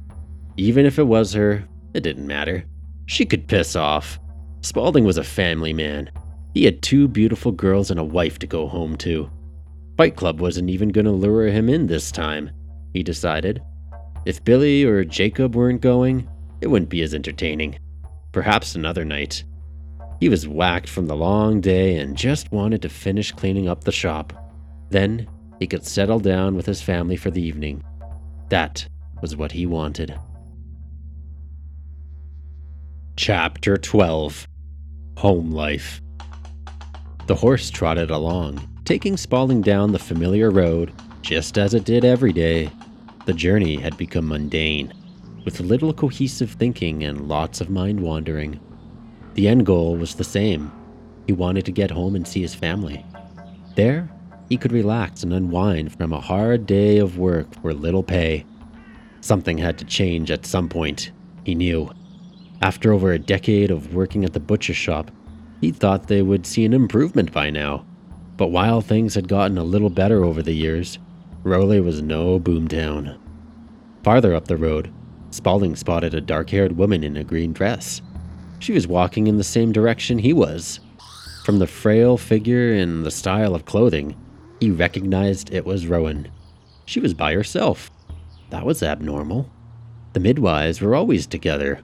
Even 0.56 0.86
if 0.86 1.00
it 1.00 1.02
was 1.08 1.32
her, 1.32 1.64
it 1.94 2.04
didn't 2.04 2.28
matter. 2.28 2.64
She 3.06 3.26
could 3.26 3.48
piss 3.48 3.74
off. 3.74 4.20
Spaulding 4.60 5.02
was 5.02 5.18
a 5.18 5.24
family 5.24 5.72
man. 5.72 6.12
He 6.54 6.64
had 6.64 6.80
two 6.80 7.08
beautiful 7.08 7.50
girls 7.50 7.90
and 7.90 7.98
a 7.98 8.04
wife 8.04 8.38
to 8.38 8.46
go 8.46 8.68
home 8.68 8.94
to. 8.98 9.28
Fight 9.96 10.14
Club 10.14 10.40
wasn't 10.40 10.70
even 10.70 10.90
going 10.90 11.06
to 11.06 11.10
lure 11.10 11.48
him 11.48 11.68
in 11.68 11.88
this 11.88 12.12
time, 12.12 12.48
he 12.94 13.02
decided. 13.02 13.60
If 14.26 14.44
Billy 14.44 14.84
or 14.84 15.04
Jacob 15.04 15.56
weren't 15.56 15.80
going, 15.80 16.28
it 16.60 16.68
wouldn't 16.68 16.88
be 16.88 17.02
as 17.02 17.14
entertaining. 17.14 17.80
Perhaps 18.30 18.76
another 18.76 19.04
night. 19.04 19.42
He 20.20 20.28
was 20.28 20.46
whacked 20.46 20.88
from 20.88 21.06
the 21.06 21.16
long 21.16 21.60
day 21.60 21.96
and 21.96 22.16
just 22.16 22.52
wanted 22.52 22.80
to 22.82 22.88
finish 22.88 23.32
cleaning 23.32 23.68
up 23.68 23.82
the 23.82 23.90
shop. 23.90 24.32
Then 24.92 25.26
he 25.58 25.66
could 25.66 25.86
settle 25.86 26.20
down 26.20 26.54
with 26.54 26.66
his 26.66 26.82
family 26.82 27.16
for 27.16 27.30
the 27.30 27.40
evening. 27.40 27.82
That 28.50 28.86
was 29.22 29.34
what 29.34 29.52
he 29.52 29.64
wanted. 29.64 30.14
Chapter 33.16 33.78
12 33.78 34.46
Home 35.16 35.50
Life 35.50 36.02
The 37.26 37.34
horse 37.34 37.70
trotted 37.70 38.10
along, 38.10 38.68
taking 38.84 39.16
Spaulding 39.16 39.62
down 39.62 39.92
the 39.92 39.98
familiar 39.98 40.50
road, 40.50 40.92
just 41.22 41.56
as 41.56 41.72
it 41.72 41.84
did 41.84 42.04
every 42.04 42.34
day. 42.34 42.70
The 43.24 43.32
journey 43.32 43.76
had 43.76 43.96
become 43.96 44.28
mundane, 44.28 44.92
with 45.46 45.60
little 45.60 45.94
cohesive 45.94 46.50
thinking 46.50 47.02
and 47.04 47.28
lots 47.28 47.62
of 47.62 47.70
mind 47.70 47.98
wandering. 47.98 48.60
The 49.34 49.48
end 49.48 49.64
goal 49.64 49.96
was 49.96 50.16
the 50.16 50.24
same 50.24 50.70
he 51.26 51.32
wanted 51.32 51.64
to 51.64 51.72
get 51.72 51.90
home 51.90 52.14
and 52.14 52.28
see 52.28 52.42
his 52.42 52.54
family. 52.54 53.06
There, 53.74 54.10
he 54.48 54.56
could 54.56 54.72
relax 54.72 55.22
and 55.22 55.32
unwind 55.32 55.96
from 55.96 56.12
a 56.12 56.20
hard 56.20 56.66
day 56.66 56.98
of 56.98 57.18
work 57.18 57.54
for 57.60 57.72
little 57.72 58.02
pay. 58.02 58.44
Something 59.20 59.58
had 59.58 59.78
to 59.78 59.84
change 59.84 60.30
at 60.30 60.46
some 60.46 60.68
point, 60.68 61.12
he 61.44 61.54
knew. 61.54 61.90
After 62.60 62.92
over 62.92 63.12
a 63.12 63.18
decade 63.18 63.70
of 63.70 63.94
working 63.94 64.24
at 64.24 64.32
the 64.32 64.40
butcher 64.40 64.74
shop, 64.74 65.10
he 65.60 65.70
thought 65.70 66.08
they 66.08 66.22
would 66.22 66.46
see 66.46 66.64
an 66.64 66.72
improvement 66.72 67.32
by 67.32 67.50
now. 67.50 67.84
But 68.36 68.48
while 68.48 68.80
things 68.80 69.14
had 69.14 69.28
gotten 69.28 69.58
a 69.58 69.64
little 69.64 69.90
better 69.90 70.24
over 70.24 70.42
the 70.42 70.52
years, 70.52 70.98
Rowley 71.42 71.80
was 71.80 72.02
no 72.02 72.38
boomtown. 72.38 73.18
Farther 74.02 74.34
up 74.34 74.48
the 74.48 74.56
road, 74.56 74.92
Spaulding 75.32 75.76
spotted 75.76 76.12
a 76.12 76.20
dark 76.20 76.50
haired 76.50 76.76
woman 76.76 77.02
in 77.02 77.16
a 77.16 77.24
green 77.24 77.54
dress. 77.54 78.02
She 78.58 78.74
was 78.74 78.86
walking 78.86 79.28
in 79.28 79.38
the 79.38 79.44
same 79.44 79.72
direction 79.72 80.18
he 80.18 80.34
was. 80.34 80.78
From 81.46 81.58
the 81.58 81.66
frail 81.66 82.18
figure 82.18 82.74
and 82.74 83.04
the 83.04 83.10
style 83.10 83.54
of 83.54 83.64
clothing, 83.64 84.14
he 84.62 84.70
recognized 84.70 85.52
it 85.52 85.66
was 85.66 85.88
Rowan. 85.88 86.28
She 86.86 87.00
was 87.00 87.14
by 87.14 87.34
herself. 87.34 87.90
That 88.50 88.64
was 88.64 88.80
abnormal. 88.80 89.50
The 90.12 90.20
midwives 90.20 90.80
were 90.80 90.94
always 90.94 91.26
together. 91.26 91.80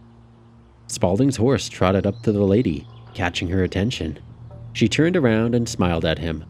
Spaulding's 0.87 1.39
horse 1.39 1.69
trotted 1.69 2.07
up 2.07 2.23
to 2.23 2.31
the 2.31 2.45
lady, 2.45 2.87
catching 3.15 3.49
her 3.49 3.65
attention. 3.65 4.21
She 4.75 4.87
turned 4.87 5.17
around 5.17 5.57
and 5.57 5.69
smiled 5.69 6.05
at 6.05 6.21
him. 6.21 6.45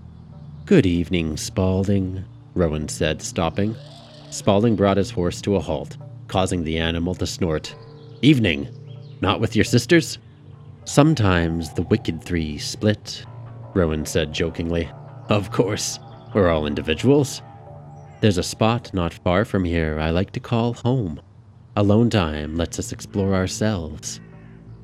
Good 0.66 0.85
evening, 0.85 1.38
Spaulding, 1.38 2.26
Rowan 2.52 2.88
said, 2.88 3.23
stopping. 3.23 3.75
Spaulding 4.28 4.76
brought 4.76 4.99
his 4.99 5.11
horse 5.11 5.40
to 5.40 5.56
a 5.56 5.61
halt, 5.61 5.97
causing 6.26 6.62
the 6.62 6.76
animal 6.76 7.14
to 7.14 7.26
snort. 7.26 7.75
Evening! 8.20 8.68
Not 9.23 9.40
with 9.40 9.56
your 9.56 9.64
sisters? 9.64 10.18
Sometimes 10.85 11.73
the 11.73 11.85
wicked 11.85 12.23
three 12.23 12.58
split, 12.58 13.25
Rowan 13.73 14.04
said 14.04 14.35
jokingly. 14.35 14.90
Of 15.30 15.50
course, 15.52 15.99
we're 16.35 16.49
all 16.49 16.66
individuals. 16.66 17.42
There's 18.20 18.38
a 18.38 18.42
spot 18.42 18.92
not 18.92 19.14
far 19.14 19.44
from 19.44 19.64
here 19.64 19.99
I 19.99 20.11
like 20.11 20.32
to 20.32 20.40
call 20.40 20.75
home. 20.75 21.20
Alone 21.76 22.11
time 22.11 22.56
lets 22.56 22.78
us 22.78 22.92
explore 22.92 23.35
ourselves. 23.35 24.20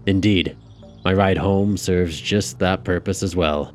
Indeed, 0.07 0.57
my 1.05 1.13
ride 1.13 1.39
home 1.39 1.77
serves 1.77 2.21
just 2.21 2.59
that 2.61 2.85
purpose 2.85 3.23
as 3.23 3.35
well. 3.35 3.75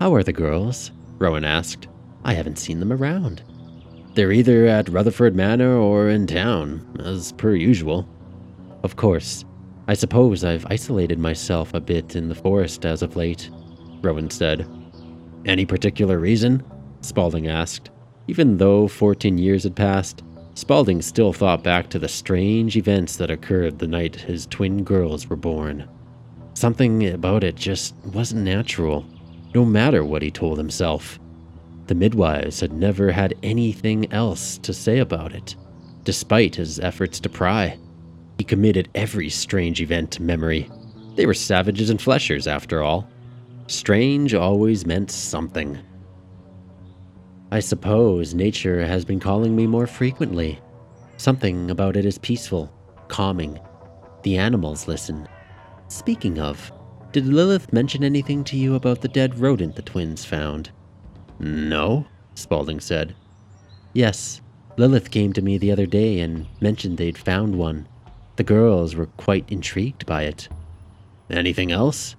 How 0.00 0.14
are 0.14 0.22
the 0.22 0.32
girls? 0.32 0.90
Rowan 1.18 1.44
asked. 1.44 1.88
I 2.24 2.34
haven't 2.34 2.58
seen 2.58 2.80
them 2.80 2.92
around. 2.92 3.42
They're 4.14 4.32
either 4.32 4.66
at 4.66 4.88
Rutherford 4.88 5.36
Manor 5.36 5.76
or 5.76 6.08
in 6.08 6.26
town, 6.26 6.84
as 7.04 7.32
per 7.32 7.54
usual. 7.54 8.08
Of 8.82 8.96
course, 8.96 9.44
I 9.86 9.94
suppose 9.94 10.44
I've 10.44 10.66
isolated 10.66 11.18
myself 11.18 11.74
a 11.74 11.80
bit 11.80 12.16
in 12.16 12.28
the 12.28 12.34
forest 12.34 12.84
as 12.84 13.02
of 13.02 13.16
late, 13.16 13.50
Rowan 14.02 14.30
said. 14.30 14.68
Any 15.44 15.64
particular 15.66 16.18
reason? 16.18 16.64
Spaulding 17.08 17.48
asked. 17.48 17.88
Even 18.26 18.58
though 18.58 18.86
14 18.86 19.38
years 19.38 19.62
had 19.62 19.74
passed, 19.74 20.22
Spaulding 20.52 21.00
still 21.00 21.32
thought 21.32 21.64
back 21.64 21.88
to 21.88 21.98
the 21.98 22.06
strange 22.06 22.76
events 22.76 23.16
that 23.16 23.30
occurred 23.30 23.78
the 23.78 23.86
night 23.86 24.14
his 24.14 24.46
twin 24.46 24.84
girls 24.84 25.26
were 25.26 25.36
born. 25.36 25.88
Something 26.52 27.08
about 27.08 27.44
it 27.44 27.56
just 27.56 27.94
wasn't 28.04 28.42
natural, 28.42 29.06
no 29.54 29.64
matter 29.64 30.04
what 30.04 30.20
he 30.20 30.30
told 30.30 30.58
himself. 30.58 31.18
The 31.86 31.94
midwives 31.94 32.60
had 32.60 32.74
never 32.74 33.10
had 33.10 33.34
anything 33.42 34.12
else 34.12 34.58
to 34.58 34.74
say 34.74 34.98
about 34.98 35.34
it, 35.34 35.56
despite 36.04 36.56
his 36.56 36.78
efforts 36.80 37.20
to 37.20 37.30
pry. 37.30 37.78
He 38.36 38.44
committed 38.44 38.90
every 38.94 39.30
strange 39.30 39.80
event 39.80 40.10
to 40.10 40.22
memory. 40.22 40.68
They 41.14 41.24
were 41.24 41.32
savages 41.32 41.88
and 41.88 42.02
fleshers, 42.02 42.46
after 42.46 42.82
all. 42.82 43.08
Strange 43.66 44.34
always 44.34 44.84
meant 44.84 45.10
something. 45.10 45.78
I 47.50 47.60
suppose 47.60 48.34
nature 48.34 48.86
has 48.86 49.04
been 49.04 49.20
calling 49.20 49.56
me 49.56 49.66
more 49.66 49.86
frequently. 49.86 50.60
Something 51.16 51.70
about 51.70 51.96
it 51.96 52.04
is 52.04 52.18
peaceful, 52.18 52.72
calming. 53.08 53.58
The 54.22 54.36
animals 54.36 54.86
listen. 54.86 55.26
Speaking 55.88 56.38
of, 56.38 56.70
did 57.12 57.26
Lilith 57.26 57.72
mention 57.72 58.04
anything 58.04 58.44
to 58.44 58.56
you 58.56 58.74
about 58.74 59.00
the 59.00 59.08
dead 59.08 59.38
rodent 59.38 59.76
the 59.76 59.82
twins 59.82 60.24
found? 60.24 60.70
No, 61.38 62.06
Spaulding 62.34 62.78
said. 62.78 63.16
Yes, 63.94 64.40
Lilith 64.76 65.10
came 65.10 65.32
to 65.32 65.42
me 65.42 65.58
the 65.58 65.72
other 65.72 65.86
day 65.86 66.20
and 66.20 66.46
mentioned 66.60 66.98
they'd 66.98 67.18
found 67.18 67.56
one. 67.56 67.88
The 68.36 68.44
girls 68.44 68.94
were 68.94 69.06
quite 69.06 69.50
intrigued 69.50 70.06
by 70.06 70.22
it. 70.22 70.48
Anything 71.30 71.72
else? 71.72 72.14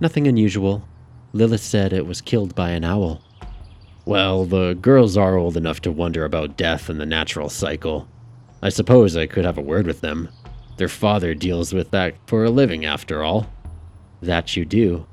Nothing 0.00 0.26
unusual. 0.26 0.88
Lilith 1.34 1.60
said 1.60 1.92
it 1.92 2.06
was 2.06 2.22
killed 2.22 2.54
by 2.54 2.70
an 2.70 2.84
owl. 2.84 3.22
Well, 4.04 4.44
the 4.44 4.74
girls 4.74 5.16
are 5.16 5.36
old 5.36 5.56
enough 5.56 5.80
to 5.82 5.92
wonder 5.92 6.24
about 6.24 6.56
death 6.56 6.88
and 6.88 7.00
the 7.00 7.06
natural 7.06 7.48
cycle. 7.48 8.08
I 8.60 8.68
suppose 8.68 9.16
I 9.16 9.26
could 9.26 9.44
have 9.44 9.58
a 9.58 9.62
word 9.62 9.86
with 9.86 10.00
them. 10.00 10.28
Their 10.76 10.88
father 10.88 11.34
deals 11.34 11.72
with 11.72 11.90
that 11.92 12.14
for 12.26 12.44
a 12.44 12.50
living, 12.50 12.84
after 12.84 13.22
all. 13.22 13.46
That 14.20 14.56
you 14.56 14.64
do. 14.64 15.06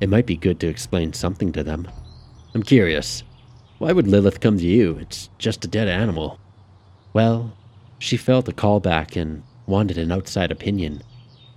It 0.00 0.08
might 0.08 0.26
be 0.26 0.36
good 0.36 0.60
to 0.60 0.68
explain 0.68 1.12
something 1.12 1.52
to 1.52 1.64
them. 1.64 1.88
I'm 2.54 2.62
curious. 2.62 3.24
Why 3.78 3.92
would 3.92 4.06
Lilith 4.06 4.40
come 4.40 4.58
to 4.58 4.66
you? 4.66 4.96
It's 5.00 5.28
just 5.38 5.64
a 5.64 5.68
dead 5.68 5.88
animal. 5.88 6.38
Well, 7.12 7.56
she 7.98 8.16
felt 8.16 8.48
a 8.48 8.52
call 8.52 8.78
back 8.78 9.16
and 9.16 9.42
wanted 9.66 9.98
an 9.98 10.12
outside 10.12 10.52
opinion. 10.52 11.02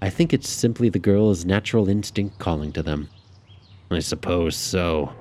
I 0.02 0.10
think 0.10 0.34
it's 0.34 0.50
simply 0.50 0.90
the 0.90 1.00
girl's 1.00 1.46
natural 1.46 1.90
instinct 1.90 2.40
calling 2.40 2.72
to 2.74 2.82
them. 2.82 3.10
I 3.92 4.00
suppose 4.00 4.56
so. 4.56 5.14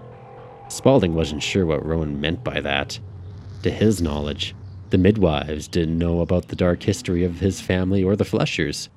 Spaulding 0.69 1.15
wasn't 1.15 1.43
sure 1.43 1.67
what 1.67 1.85
Rowan 1.85 2.21
meant 2.21 2.45
by 2.45 2.61
that. 2.61 2.99
To 3.63 3.71
his 3.71 4.01
knowledge, 4.01 4.55
the 4.91 4.99
midwives 4.99 5.69
didn't 5.69 5.99
know 5.99 6.21
about 6.21 6.49
the 6.49 6.57
dark 6.57 6.83
history 6.83 7.25
of 7.25 7.41
his 7.41 7.61
family 7.61 8.05
or 8.05 8.17
the 8.17 8.25
Fleshers. 8.25 8.89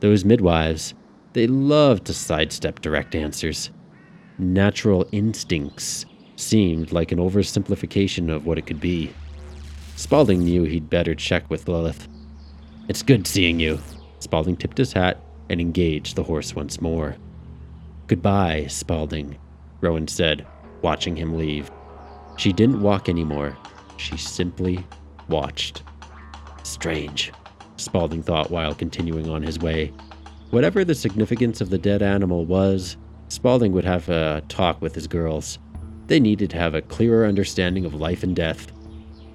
Those 0.00 0.24
midwives, 0.24 0.94
they 1.32 1.46
loved 1.46 2.06
to 2.06 2.14
sidestep 2.14 2.80
direct 2.80 3.14
answers. 3.14 3.70
Natural 4.38 5.06
instincts 5.12 6.04
seemed 6.36 6.92
like 6.92 7.12
an 7.12 7.18
oversimplification 7.18 8.34
of 8.34 8.46
what 8.46 8.58
it 8.58 8.66
could 8.66 8.80
be. 8.80 9.12
Spaulding 9.96 10.40
knew 10.40 10.64
he'd 10.64 10.90
better 10.90 11.14
check 11.14 11.48
with 11.48 11.68
Lilith. 11.68 12.08
It's 12.88 13.02
good 13.02 13.26
seeing 13.26 13.60
you. 13.60 13.78
Spaulding 14.18 14.56
tipped 14.56 14.78
his 14.78 14.92
hat 14.92 15.20
and 15.48 15.60
engaged 15.60 16.16
the 16.16 16.24
horse 16.24 16.54
once 16.54 16.80
more. 16.80 17.16
Goodbye, 18.06 18.66
Spaulding, 18.68 19.38
Rowan 19.80 20.08
said, 20.08 20.46
watching 20.82 21.16
him 21.16 21.36
leave. 21.36 21.70
She 22.36 22.52
didn't 22.52 22.82
walk 22.82 23.08
anymore. 23.08 23.56
She 23.96 24.16
simply 24.16 24.84
watched. 25.28 25.82
Strange, 26.62 27.32
Spaulding 27.76 28.22
thought 28.22 28.50
while 28.50 28.74
continuing 28.74 29.28
on 29.28 29.42
his 29.42 29.58
way. 29.58 29.92
Whatever 30.50 30.84
the 30.84 30.94
significance 30.94 31.60
of 31.60 31.70
the 31.70 31.78
dead 31.78 32.02
animal 32.02 32.44
was, 32.44 32.96
Spaulding 33.28 33.72
would 33.72 33.84
have 33.84 34.08
a 34.08 34.42
talk 34.48 34.80
with 34.82 34.94
his 34.94 35.06
girls. 35.06 35.58
They 36.06 36.20
needed 36.20 36.50
to 36.50 36.58
have 36.58 36.74
a 36.74 36.82
clearer 36.82 37.24
understanding 37.26 37.84
of 37.84 37.94
life 37.94 38.22
and 38.22 38.36
death. 38.36 38.70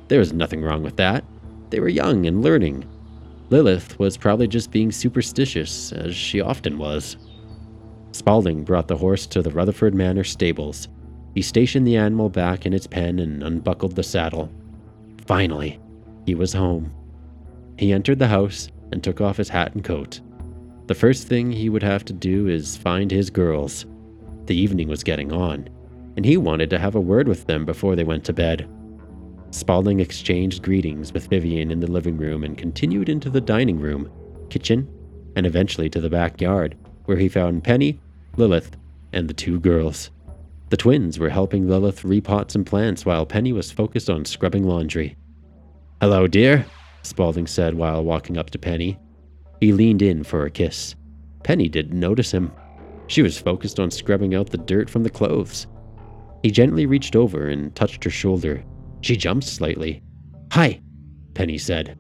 There 0.08 0.20
was 0.20 0.34
nothing 0.34 0.62
wrong 0.62 0.84
with 0.84 0.98
that. 0.98 1.25
They 1.70 1.80
were 1.80 1.89
young 1.89 2.25
and 2.25 2.44
learning. 2.44 2.86
Lilith 3.50 3.98
was 3.98 4.18
probably 4.18 4.48
just 4.48 4.72
being 4.72 4.92
superstitious, 4.92 5.92
as 5.92 6.16
she 6.16 6.42
often 6.42 6.77
was. 6.77 7.18
Spaulding 8.12 8.63
brought 8.63 8.88
the 8.88 8.98
horse 8.98 9.25
to 9.27 9.42
the 9.42 9.51
Rutherford 9.51 9.96
Manor 9.96 10.24
stables. 10.24 10.88
He 11.38 11.44
stationed 11.44 11.86
the 11.86 11.98
animal 11.98 12.29
back 12.29 12.65
in 12.65 12.74
its 12.74 12.88
pen 12.88 13.20
and 13.20 13.44
unbuckled 13.44 13.96
the 13.96 14.01
saddle. 14.01 14.50
Finally, 15.27 15.79
he 16.25 16.34
was 16.34 16.51
home. 16.51 16.91
He 17.77 17.94
entered 17.94 18.17
the 18.17 18.29
house 18.29 18.72
and 18.91 19.03
took 19.03 19.22
off 19.22 19.38
his 19.38 19.50
hat 19.50 19.75
and 19.75 19.84
coat. 19.84 20.20
The 20.88 20.96
first 20.96 21.27
thing 21.27 21.51
he 21.51 21.70
would 21.70 21.84
have 21.84 22.03
to 22.06 22.13
do 22.13 22.48
is 22.48 22.75
find 22.75 23.12
his 23.12 23.29
girls. 23.29 23.86
The 24.48 24.60
evening 24.60 24.88
was 24.88 25.03
getting 25.03 25.32
on. 25.32 25.70
and 26.15 26.25
he 26.25 26.38
wanted 26.38 26.72
to 26.72 26.79
have 26.79 26.96
a 26.96 27.00
word 27.00 27.27
with 27.27 27.46
them 27.46 27.65
before 27.65 27.96
they 27.96 28.03
went 28.03 28.24
to 28.24 28.34
bed. 28.34 28.67
Spaulding 29.51 30.00
exchanged 30.00 30.63
greetings 30.63 31.13
with 31.13 31.29
Vivian 31.29 31.70
in 31.70 31.82
the 31.82 31.91
living 31.91 32.17
room 32.17 32.44
and 32.44 32.58
continued 32.58 33.10
into 33.10 33.29
the 33.29 33.41
dining 33.41 33.79
room, 33.79 34.12
kitchen, 34.50 34.89
and 35.36 35.46
eventually 35.46 35.88
to 35.91 36.01
the 36.01 36.10
backyard, 36.10 36.75
where 37.06 37.17
he 37.17 37.29
found 37.29 37.63
Penny, 37.63 38.00
Lilith, 38.38 38.72
and 39.13 39.27
the 39.27 39.36
two 39.36 39.60
girls. 39.60 40.10
The 40.69 40.77
twins 40.77 41.17
were 41.17 41.29
helping 41.29 41.67
Lilith 41.67 42.03
repot 42.03 42.51
some 42.51 42.65
plants 42.65 43.05
while 43.05 43.25
Penny 43.25 43.53
was 43.53 43.71
focused 43.71 44.09
on 44.09 44.25
scrubbing 44.25 44.65
laundry. 44.65 45.15
Hello, 46.01 46.27
dear, 46.27 46.65
Spaulding 47.03 47.47
said 47.47 47.74
while 47.74 48.03
walking 48.03 48.38
up 48.38 48.50
to 48.50 48.59
Penny. 48.59 49.00
He 49.62 49.71
leaned 49.71 50.01
in 50.01 50.24
for 50.24 50.45
a 50.45 50.51
kiss. 50.51 50.93
Penny 51.43 51.69
didn't 51.69 51.97
notice 51.97 52.31
him. 52.31 52.51
She 53.07 53.21
was 53.21 53.39
focused 53.39 53.79
on 53.79 53.89
scrubbing 53.91 54.36
out 54.36 54.50
the 54.50 54.57
dirt 54.57 54.89
from 54.89 55.03
the 55.03 55.09
clothes. 55.09 55.67
He 56.43 56.51
gently 56.51 56.86
reached 56.86 57.15
over 57.15 57.47
and 57.47 57.74
touched 57.74 58.03
her 58.03 58.09
shoulder. 58.09 58.63
She 59.01 59.15
jumped 59.15 59.45
slightly. 59.45 60.03
Hi, 60.51 60.81
Penny 61.33 61.57
said. 61.57 61.97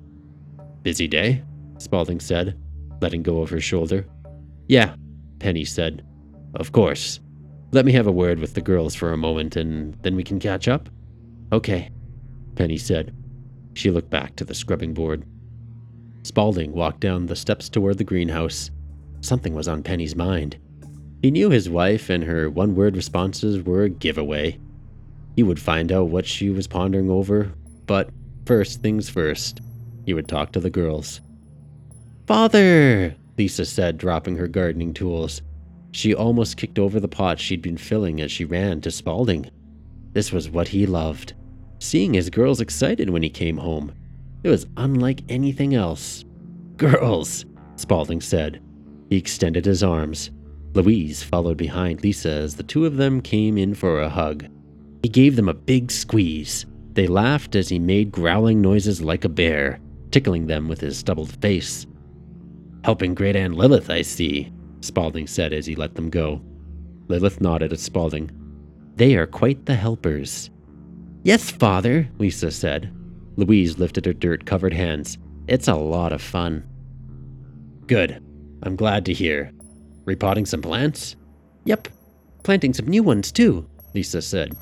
Busy 0.83 1.07
day? 1.07 1.43
Spaulding 1.77 2.19
said, 2.19 2.59
letting 3.01 3.23
go 3.23 3.41
of 3.41 3.49
her 3.49 3.61
shoulder. 3.61 4.05
Yeah, 4.67 4.95
Penny 5.39 5.63
said. 5.63 6.05
Of 6.55 6.73
course. 6.73 7.21
Let 7.71 7.85
me 7.85 7.91
have 7.91 8.07
a 8.07 8.11
word 8.11 8.39
with 8.39 8.53
the 8.53 8.61
girls 8.61 8.95
for 8.95 9.11
a 9.11 9.17
moment 9.17 9.55
and 9.55 9.93
then 10.01 10.15
we 10.15 10.23
can 10.23 10.39
catch 10.39 10.67
up? 10.67 10.89
Okay, 11.51 11.91
Penny 12.55 12.77
said. 12.77 13.13
She 13.73 13.91
looked 13.91 14.09
back 14.09 14.35
to 14.37 14.45
the 14.45 14.55
scrubbing 14.55 14.93
board. 14.93 15.25
Spaulding 16.23 16.71
walked 16.71 17.01
down 17.01 17.25
the 17.25 17.35
steps 17.35 17.69
toward 17.69 17.97
the 17.97 18.03
greenhouse. 18.03 18.71
Something 19.21 19.53
was 19.53 19.67
on 19.67 19.83
Penny's 19.83 20.15
mind. 20.15 20.57
He 21.21 21.31
knew 21.31 21.49
his 21.49 21.69
wife 21.69 22.09
and 22.09 22.23
her 22.23 22.49
one 22.49 22.75
word 22.75 22.95
responses 22.95 23.61
were 23.63 23.83
a 23.83 23.89
giveaway. 23.89 24.59
He 25.35 25.43
would 25.43 25.59
find 25.59 25.91
out 25.91 26.09
what 26.09 26.25
she 26.25 26.49
was 26.49 26.67
pondering 26.67 27.09
over, 27.09 27.51
but 27.85 28.09
first 28.45 28.81
things 28.81 29.09
first, 29.09 29.61
he 30.05 30.13
would 30.13 30.27
talk 30.27 30.51
to 30.53 30.59
the 30.59 30.69
girls. 30.69 31.21
Father, 32.27 33.15
Lisa 33.37 33.65
said, 33.65 33.97
dropping 33.97 34.37
her 34.37 34.47
gardening 34.47 34.93
tools. 34.93 35.41
She 35.97 36.13
almost 36.13 36.57
kicked 36.57 36.77
over 36.77 36.99
the 36.99 37.07
pot 37.07 37.39
she'd 37.39 37.63
been 37.63 37.75
filling 37.75 38.21
as 38.21 38.31
she 38.31 38.45
ran 38.45 38.81
to 38.81 38.91
Spaulding. 38.91 39.49
This 40.13 40.31
was 40.31 40.47
what 40.47 40.67
he 40.67 40.85
loved 40.85 41.33
seeing 41.79 42.13
his 42.13 42.29
girls 42.29 42.61
excited 42.61 43.09
when 43.09 43.23
he 43.23 43.31
came 43.31 43.57
home. 43.57 43.91
It 44.43 44.49
was 44.49 44.67
unlike 44.77 45.23
anything 45.27 45.73
else. 45.73 46.23
Girls, 46.75 47.45
Spaulding 47.77 48.21
said. 48.21 48.61
He 49.09 49.17
extended 49.17 49.65
his 49.65 49.81
arms. 49.81 50.29
Louise 50.75 51.23
followed 51.23 51.57
behind 51.57 52.03
Lisa 52.03 52.29
as 52.29 52.55
the 52.55 52.63
two 52.63 52.85
of 52.85 52.97
them 52.97 53.19
came 53.19 53.57
in 53.57 53.73
for 53.73 53.99
a 53.99 54.09
hug. 54.09 54.45
He 55.01 55.09
gave 55.09 55.35
them 55.35 55.49
a 55.49 55.53
big 55.55 55.89
squeeze. 55.89 56.67
They 56.93 57.07
laughed 57.07 57.55
as 57.55 57.69
he 57.69 57.79
made 57.79 58.11
growling 58.11 58.61
noises 58.61 59.01
like 59.01 59.25
a 59.25 59.29
bear, 59.29 59.79
tickling 60.11 60.45
them 60.45 60.67
with 60.67 60.79
his 60.79 60.95
stubbled 60.95 61.31
face. 61.41 61.87
Helping 62.83 63.15
Great 63.15 63.35
Aunt 63.35 63.55
Lilith, 63.55 63.89
I 63.89 64.03
see, 64.03 64.51
Spaulding 64.87 65.27
said 65.27 65.53
as 65.53 65.65
he 65.65 65.75
let 65.75 65.95
them 65.95 66.09
go. 66.09 66.41
Lilith 67.07 67.39
nodded 67.41 67.73
at 67.73 67.79
Spaulding. 67.79 68.31
They 68.95 69.15
are 69.15 69.27
quite 69.27 69.65
the 69.65 69.75
helpers. 69.75 70.49
Yes, 71.23 71.51
father, 71.51 72.09
Lisa 72.17 72.51
said. 72.51 72.91
Louise 73.35 73.77
lifted 73.77 74.05
her 74.05 74.13
dirt 74.13 74.45
covered 74.45 74.73
hands. 74.73 75.17
It's 75.47 75.67
a 75.67 75.75
lot 75.75 76.11
of 76.11 76.21
fun. 76.21 76.67
Good. 77.85 78.23
I'm 78.63 78.75
glad 78.75 79.05
to 79.05 79.13
hear. 79.13 79.51
Repotting 80.05 80.45
some 80.45 80.61
plants? 80.61 81.15
Yep. 81.65 81.89
Planting 82.43 82.73
some 82.73 82.87
new 82.87 83.03
ones 83.03 83.31
too, 83.31 83.69
Lisa 83.93 84.21
said. 84.21 84.55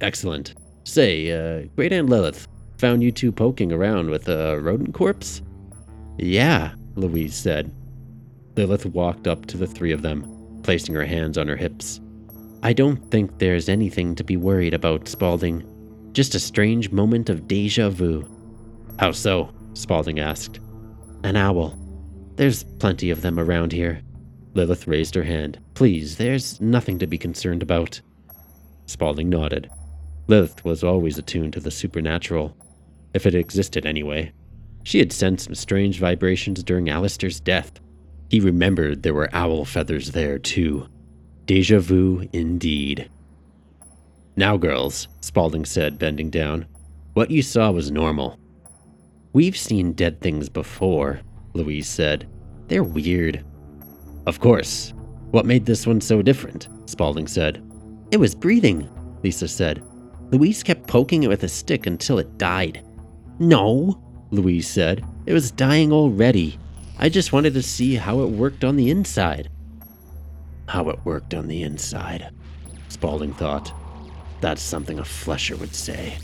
Excellent. 0.00 0.54
Say, 0.84 1.30
uh, 1.30 1.66
Great 1.76 1.92
Aunt 1.92 2.08
Lilith, 2.08 2.48
found 2.78 3.02
you 3.02 3.12
two 3.12 3.30
poking 3.30 3.72
around 3.72 4.10
with 4.10 4.28
a 4.28 4.58
rodent 4.60 4.94
corpse? 4.94 5.42
Yeah, 6.18 6.72
Louise 6.96 7.34
said. 7.34 7.70
Lilith 8.56 8.86
walked 8.86 9.26
up 9.26 9.46
to 9.46 9.56
the 9.56 9.66
three 9.66 9.92
of 9.92 10.02
them, 10.02 10.60
placing 10.62 10.94
her 10.94 11.04
hands 11.04 11.38
on 11.38 11.48
her 11.48 11.56
hips. 11.56 12.00
I 12.62 12.72
don't 12.72 13.10
think 13.10 13.38
there's 13.38 13.68
anything 13.68 14.14
to 14.16 14.24
be 14.24 14.36
worried 14.36 14.74
about, 14.74 15.08
Spaulding. 15.08 15.66
Just 16.12 16.34
a 16.34 16.40
strange 16.40 16.90
moment 16.90 17.30
of 17.30 17.48
deja 17.48 17.88
vu. 17.88 18.28
How 18.98 19.12
so? 19.12 19.50
Spaulding 19.74 20.20
asked. 20.20 20.60
An 21.22 21.36
owl. 21.36 21.78
There's 22.36 22.64
plenty 22.64 23.10
of 23.10 23.22
them 23.22 23.38
around 23.38 23.72
here. 23.72 24.02
Lilith 24.54 24.86
raised 24.86 25.14
her 25.14 25.22
hand. 25.22 25.58
Please, 25.74 26.16
there's 26.16 26.60
nothing 26.60 26.98
to 26.98 27.06
be 27.06 27.16
concerned 27.16 27.62
about. 27.62 28.00
Spaulding 28.86 29.28
nodded. 29.30 29.70
Lilith 30.26 30.64
was 30.64 30.82
always 30.84 31.18
attuned 31.18 31.52
to 31.54 31.60
the 31.60 31.70
supernatural, 31.70 32.56
if 33.14 33.26
it 33.26 33.34
existed 33.34 33.86
anyway. 33.86 34.32
She 34.82 34.98
had 34.98 35.12
sensed 35.12 35.46
some 35.46 35.54
strange 35.54 35.98
vibrations 35.98 36.62
during 36.62 36.88
Alistair's 36.88 37.40
death. 37.40 37.80
He 38.30 38.40
remembered 38.40 39.02
there 39.02 39.12
were 39.12 39.28
owl 39.32 39.64
feathers 39.64 40.12
there, 40.12 40.38
too. 40.38 40.86
Deja 41.46 41.80
vu 41.80 42.28
indeed. 42.32 43.10
Now, 44.36 44.56
girls, 44.56 45.08
Spaulding 45.20 45.64
said, 45.64 45.98
bending 45.98 46.30
down, 46.30 46.66
what 47.14 47.32
you 47.32 47.42
saw 47.42 47.72
was 47.72 47.90
normal. 47.90 48.38
We've 49.32 49.56
seen 49.56 49.92
dead 49.92 50.20
things 50.20 50.48
before, 50.48 51.20
Louise 51.54 51.88
said. 51.88 52.28
They're 52.68 52.84
weird. 52.84 53.44
Of 54.26 54.38
course. 54.38 54.92
What 55.32 55.44
made 55.44 55.66
this 55.66 55.86
one 55.86 56.00
so 56.00 56.22
different? 56.22 56.68
Spaulding 56.86 57.26
said. 57.26 57.62
It 58.12 58.18
was 58.18 58.34
breathing, 58.34 58.88
Lisa 59.24 59.48
said. 59.48 59.82
Louise 60.30 60.62
kept 60.62 60.86
poking 60.86 61.24
it 61.24 61.28
with 61.28 61.42
a 61.42 61.48
stick 61.48 61.86
until 61.86 62.20
it 62.20 62.38
died. 62.38 62.84
No, 63.40 64.00
Louise 64.30 64.68
said. 64.68 65.04
It 65.26 65.32
was 65.32 65.50
dying 65.50 65.92
already. 65.92 66.58
I 67.02 67.08
just 67.08 67.32
wanted 67.32 67.54
to 67.54 67.62
see 67.62 67.94
how 67.94 68.20
it 68.20 68.28
worked 68.28 68.62
on 68.62 68.76
the 68.76 68.90
inside. 68.90 69.48
How 70.68 70.90
it 70.90 70.98
worked 71.02 71.32
on 71.32 71.48
the 71.48 71.62
inside, 71.62 72.30
Spaulding 72.88 73.32
thought. 73.32 73.72
That's 74.42 74.60
something 74.60 74.98
a 74.98 75.04
flesher 75.04 75.56
would 75.56 75.74
say. 75.74 76.18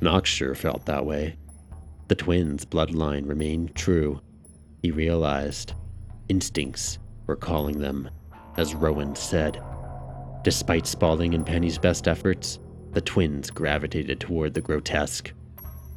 Knox 0.00 0.30
sure 0.30 0.54
felt 0.54 0.86
that 0.86 1.04
way. 1.04 1.36
The 2.06 2.14
twins' 2.14 2.64
bloodline 2.64 3.28
remained 3.28 3.74
true. 3.74 4.20
He 4.80 4.92
realized 4.92 5.72
instincts 6.28 7.00
were 7.26 7.34
calling 7.34 7.80
them, 7.80 8.08
as 8.56 8.76
Rowan 8.76 9.16
said. 9.16 9.60
Despite 10.44 10.86
Spaulding 10.86 11.34
and 11.34 11.44
Penny's 11.44 11.78
best 11.78 12.06
efforts, 12.06 12.60
the 12.92 13.00
twins 13.00 13.50
gravitated 13.50 14.20
toward 14.20 14.54
the 14.54 14.60
grotesque. 14.60 15.32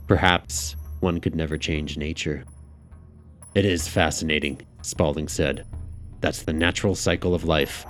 Perhaps 0.07 0.75
one 0.99 1.19
could 1.19 1.35
never 1.35 1.59
change 1.59 1.95
nature. 1.95 2.43
It 3.57 3.65
is 3.65 3.87
fascinating, 3.87 4.61
Spaulding 4.83 5.27
said. 5.27 5.65
That's 6.21 6.43
the 6.43 6.53
natural 6.53 6.93
cycle 6.93 7.33
of 7.33 7.43
life. 7.43 7.87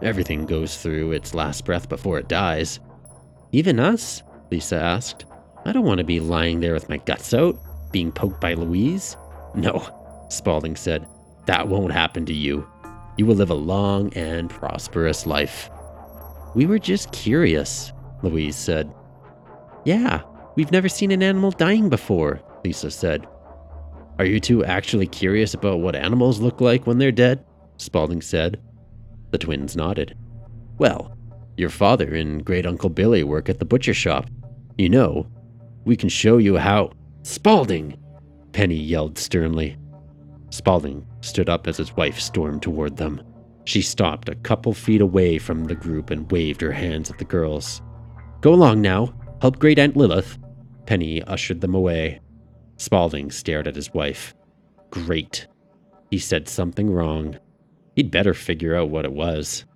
Everything 0.00 0.46
goes 0.46 0.78
through 0.78 1.12
its 1.12 1.34
last 1.34 1.66
breath 1.66 1.90
before 1.90 2.18
it 2.18 2.26
dies. 2.26 2.80
Even 3.52 3.78
us? 3.78 4.22
Lisa 4.50 4.76
asked. 4.76 5.26
I 5.66 5.72
don't 5.72 5.84
want 5.84 5.98
to 5.98 6.04
be 6.04 6.20
lying 6.20 6.60
there 6.60 6.72
with 6.72 6.88
my 6.88 6.96
guts 6.96 7.34
out, 7.34 7.58
being 7.92 8.10
poked 8.10 8.40
by 8.40 8.54
Louise. 8.54 9.18
No, 9.54 9.86
Spaulding 10.30 10.74
said. 10.74 11.06
That 11.44 11.68
won't 11.68 11.92
happen 11.92 12.24
to 12.24 12.32
you. 12.32 12.66
You 13.18 13.26
will 13.26 13.34
live 13.34 13.50
a 13.50 13.54
long 13.54 14.10
and 14.14 14.48
prosperous 14.48 15.26
life. 15.26 15.68
We 16.54 16.64
were 16.64 16.78
just 16.78 17.12
curious, 17.12 17.92
Louise 18.22 18.56
said. 18.56 18.90
Yeah, 19.84 20.22
we've 20.56 20.72
never 20.72 20.88
seen 20.88 21.10
an 21.10 21.22
animal 21.22 21.50
dying 21.50 21.90
before, 21.90 22.40
Lisa 22.64 22.90
said. 22.90 23.26
Are 24.20 24.26
you 24.26 24.38
two 24.38 24.62
actually 24.66 25.06
curious 25.06 25.54
about 25.54 25.80
what 25.80 25.96
animals 25.96 26.40
look 26.40 26.60
like 26.60 26.86
when 26.86 26.98
they're 26.98 27.10
dead? 27.10 27.42
Spaulding 27.78 28.20
said. 28.20 28.60
The 29.30 29.38
twins 29.38 29.76
nodded. 29.76 30.14
Well, 30.76 31.16
your 31.56 31.70
father 31.70 32.14
and 32.14 32.44
great 32.44 32.66
Uncle 32.66 32.90
Billy 32.90 33.24
work 33.24 33.48
at 33.48 33.60
the 33.60 33.64
butcher 33.64 33.94
shop. 33.94 34.26
You 34.76 34.90
know, 34.90 35.26
we 35.86 35.96
can 35.96 36.10
show 36.10 36.36
you 36.36 36.58
how. 36.58 36.92
Spaulding! 37.22 37.98
Penny 38.52 38.74
yelled 38.74 39.16
sternly. 39.16 39.78
Spaulding 40.50 41.06
stood 41.22 41.48
up 41.48 41.66
as 41.66 41.78
his 41.78 41.96
wife 41.96 42.20
stormed 42.20 42.60
toward 42.60 42.98
them. 42.98 43.22
She 43.64 43.80
stopped 43.80 44.28
a 44.28 44.34
couple 44.34 44.74
feet 44.74 45.00
away 45.00 45.38
from 45.38 45.64
the 45.64 45.74
group 45.74 46.10
and 46.10 46.30
waved 46.30 46.60
her 46.60 46.72
hands 46.72 47.10
at 47.10 47.16
the 47.16 47.24
girls. 47.24 47.80
Go 48.42 48.52
along 48.52 48.82
now. 48.82 49.14
Help 49.40 49.58
Great 49.58 49.78
Aunt 49.78 49.96
Lilith. 49.96 50.36
Penny 50.84 51.22
ushered 51.22 51.62
them 51.62 51.74
away. 51.74 52.20
Spaulding 52.80 53.30
stared 53.30 53.68
at 53.68 53.76
his 53.76 53.92
wife. 53.92 54.34
Great. 54.88 55.46
He 56.10 56.16
said 56.16 56.48
something 56.48 56.90
wrong. 56.90 57.38
He'd 57.94 58.10
better 58.10 58.32
figure 58.32 58.74
out 58.74 58.88
what 58.88 59.04
it 59.04 59.12
was. 59.12 59.66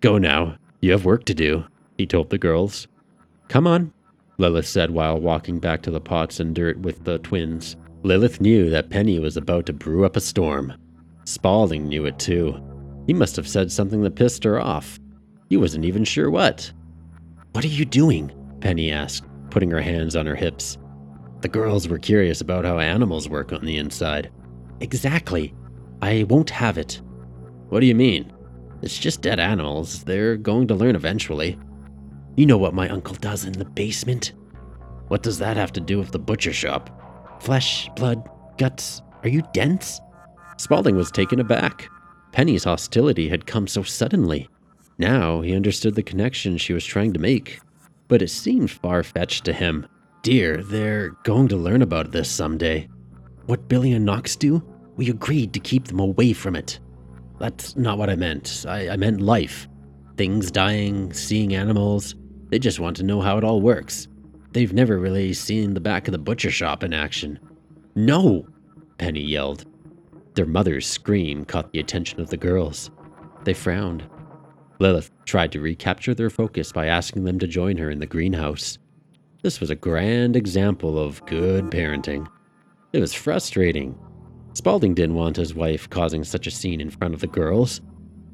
Go 0.00 0.18
now. 0.18 0.56
You 0.80 0.90
have 0.90 1.04
work 1.04 1.24
to 1.26 1.34
do, 1.34 1.62
he 1.96 2.06
told 2.06 2.30
the 2.30 2.38
girls. 2.38 2.88
Come 3.46 3.68
on, 3.68 3.92
Lilith 4.36 4.66
said 4.66 4.90
while 4.90 5.20
walking 5.20 5.60
back 5.60 5.80
to 5.82 5.92
the 5.92 6.00
pots 6.00 6.40
and 6.40 6.52
dirt 6.52 6.80
with 6.80 7.04
the 7.04 7.20
twins. 7.20 7.76
Lilith 8.02 8.40
knew 8.40 8.68
that 8.68 8.90
Penny 8.90 9.20
was 9.20 9.36
about 9.36 9.66
to 9.66 9.72
brew 9.72 10.04
up 10.04 10.16
a 10.16 10.20
storm. 10.20 10.72
Spaulding 11.26 11.86
knew 11.86 12.04
it 12.04 12.18
too. 12.18 12.60
He 13.06 13.14
must 13.14 13.36
have 13.36 13.46
said 13.46 13.70
something 13.70 14.02
that 14.02 14.16
pissed 14.16 14.42
her 14.42 14.60
off. 14.60 14.98
He 15.48 15.56
wasn't 15.56 15.84
even 15.84 16.02
sure 16.02 16.28
what. 16.28 16.72
What 17.52 17.64
are 17.64 17.68
you 17.68 17.84
doing? 17.84 18.32
Penny 18.60 18.90
asked, 18.90 19.24
putting 19.50 19.70
her 19.70 19.80
hands 19.80 20.16
on 20.16 20.26
her 20.26 20.34
hips. 20.34 20.78
The 21.40 21.48
girls 21.48 21.88
were 21.88 21.98
curious 21.98 22.40
about 22.40 22.64
how 22.64 22.78
animals 22.78 23.28
work 23.28 23.52
on 23.52 23.64
the 23.64 23.78
inside. 23.78 24.30
Exactly. 24.80 25.54
I 26.02 26.24
won't 26.28 26.50
have 26.50 26.76
it. 26.76 27.00
What 27.68 27.80
do 27.80 27.86
you 27.86 27.94
mean? 27.94 28.32
It's 28.82 28.98
just 28.98 29.22
dead 29.22 29.40
animals. 29.40 30.04
They're 30.04 30.36
going 30.36 30.68
to 30.68 30.74
learn 30.74 30.96
eventually. 30.96 31.58
You 32.36 32.46
know 32.46 32.58
what 32.58 32.74
my 32.74 32.88
uncle 32.88 33.14
does 33.16 33.44
in 33.44 33.52
the 33.52 33.64
basement? 33.64 34.32
What 35.08 35.22
does 35.22 35.38
that 35.38 35.56
have 35.56 35.72
to 35.72 35.80
do 35.80 35.98
with 35.98 36.12
the 36.12 36.18
butcher 36.18 36.52
shop? 36.52 37.42
Flesh, 37.42 37.88
blood, 37.96 38.28
guts. 38.58 39.02
Are 39.22 39.28
you 39.28 39.42
dense? 39.52 40.00
Spaulding 40.56 40.96
was 40.96 41.10
taken 41.10 41.40
aback. 41.40 41.88
Penny's 42.32 42.64
hostility 42.64 43.28
had 43.28 43.46
come 43.46 43.66
so 43.66 43.82
suddenly. 43.82 44.48
Now 44.98 45.40
he 45.40 45.54
understood 45.54 45.94
the 45.94 46.02
connection 46.02 46.58
she 46.58 46.72
was 46.74 46.84
trying 46.84 47.12
to 47.14 47.18
make, 47.18 47.60
but 48.08 48.22
it 48.22 48.28
seemed 48.28 48.70
far 48.70 49.02
fetched 49.02 49.44
to 49.46 49.52
him. 49.52 49.86
Dear, 50.22 50.62
they're 50.62 51.10
going 51.24 51.48
to 51.48 51.56
learn 51.56 51.80
about 51.80 52.12
this 52.12 52.30
someday. 52.30 52.88
What 53.46 53.68
Billy 53.68 53.92
and 53.92 54.04
Knox 54.04 54.36
do? 54.36 54.62
We 54.96 55.08
agreed 55.08 55.54
to 55.54 55.60
keep 55.60 55.86
them 55.86 55.98
away 55.98 56.34
from 56.34 56.54
it. 56.54 56.78
That's 57.38 57.74
not 57.74 57.96
what 57.96 58.10
I 58.10 58.16
meant. 58.16 58.66
I, 58.68 58.90
I 58.90 58.96
meant 58.96 59.22
life. 59.22 59.66
Things 60.18 60.50
dying, 60.50 61.14
seeing 61.14 61.54
animals. 61.54 62.16
They 62.50 62.58
just 62.58 62.80
want 62.80 62.98
to 62.98 63.02
know 63.02 63.22
how 63.22 63.38
it 63.38 63.44
all 63.44 63.62
works. 63.62 64.08
They've 64.52 64.74
never 64.74 64.98
really 64.98 65.32
seen 65.32 65.72
the 65.72 65.80
back 65.80 66.06
of 66.06 66.12
the 66.12 66.18
butcher 66.18 66.50
shop 66.50 66.84
in 66.84 66.92
action. 66.92 67.38
No! 67.94 68.46
Penny 68.98 69.22
yelled. 69.22 69.64
Their 70.34 70.44
mother's 70.44 70.86
scream 70.86 71.46
caught 71.46 71.72
the 71.72 71.80
attention 71.80 72.20
of 72.20 72.28
the 72.28 72.36
girls. 72.36 72.90
They 73.44 73.54
frowned. 73.54 74.04
Lilith 74.80 75.10
tried 75.24 75.52
to 75.52 75.60
recapture 75.60 76.14
their 76.14 76.30
focus 76.30 76.72
by 76.72 76.86
asking 76.88 77.24
them 77.24 77.38
to 77.38 77.46
join 77.46 77.78
her 77.78 77.90
in 77.90 78.00
the 78.00 78.06
greenhouse. 78.06 78.76
This 79.42 79.58
was 79.58 79.70
a 79.70 79.74
grand 79.74 80.36
example 80.36 80.98
of 80.98 81.24
good 81.24 81.70
parenting. 81.70 82.28
It 82.92 83.00
was 83.00 83.14
frustrating. 83.14 83.98
Spaulding 84.52 84.92
didn't 84.92 85.14
want 85.14 85.36
his 85.36 85.54
wife 85.54 85.88
causing 85.88 86.24
such 86.24 86.46
a 86.46 86.50
scene 86.50 86.78
in 86.78 86.90
front 86.90 87.14
of 87.14 87.20
the 87.20 87.26
girls. 87.26 87.80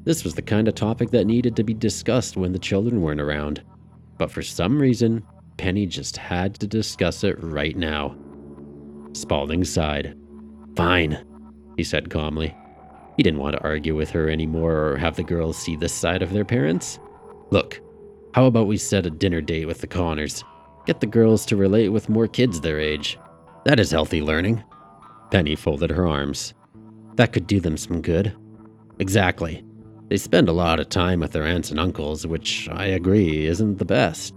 This 0.03 0.25
was 0.25 0.35
the 0.35 0.41
kind 0.41 0.67
of 0.67 0.75
topic 0.75 1.11
that 1.11 1.25
needed 1.25 1.55
to 1.55 1.63
be 1.63 1.73
discussed 1.73 2.35
when 2.35 2.51
the 2.51 2.59
children 2.59 3.01
weren't 3.01 3.21
around. 3.21 3.63
But 4.17 4.31
for 4.31 4.41
some 4.41 4.79
reason, 4.79 5.23
Penny 5.55 5.85
just 5.85 6.17
had 6.17 6.55
to 6.55 6.67
discuss 6.67 7.23
it 7.23 7.41
right 7.41 7.77
now. 7.77 8.15
Spaulding 9.13 9.63
sighed. 9.63 10.17
Fine, 10.75 11.25
he 11.77 11.85
said 11.85 12.09
calmly. 12.09 12.53
He 13.15 13.23
didn't 13.23 13.39
want 13.39 13.55
to 13.55 13.63
argue 13.63 13.95
with 13.95 14.09
her 14.09 14.29
anymore 14.29 14.75
or 14.75 14.97
have 14.97 15.15
the 15.15 15.23
girls 15.23 15.57
see 15.57 15.77
this 15.77 15.93
side 15.93 16.21
of 16.21 16.33
their 16.33 16.45
parents. 16.45 16.99
Look, 17.49 17.79
how 18.33 18.45
about 18.45 18.67
we 18.67 18.77
set 18.77 19.05
a 19.05 19.09
dinner 19.09 19.39
date 19.39 19.65
with 19.67 19.79
the 19.79 19.87
Connors? 19.87 20.43
Get 20.87 21.01
the 21.01 21.05
girls 21.05 21.45
to 21.47 21.57
relate 21.57 21.89
with 21.89 22.07
more 22.07 22.27
kids 22.27 22.61
their 22.61 22.79
age. 22.79 23.19
That 23.65 23.77
is 23.77 23.91
healthy 23.91 24.21
learning. 24.21 24.63
Penny 25.31 25.53
folded 25.53 25.89
her 25.89 26.07
arms. 26.07 26.53
That 27.15 27.33
could 27.33 27.45
do 27.45 27.59
them 27.59 27.75
some 27.75 28.01
good. 28.01 28.33
Exactly. 28.97 29.65
They 30.07 30.15
spend 30.15 30.47
a 30.47 30.53
lot 30.53 30.79
of 30.79 30.87
time 30.87 31.19
with 31.19 31.33
their 31.33 31.43
aunts 31.43 31.71
and 31.71 31.79
uncles, 31.79 32.25
which 32.25 32.69
I 32.71 32.85
agree 32.85 33.45
isn't 33.47 33.79
the 33.79 33.83
best. 33.83 34.33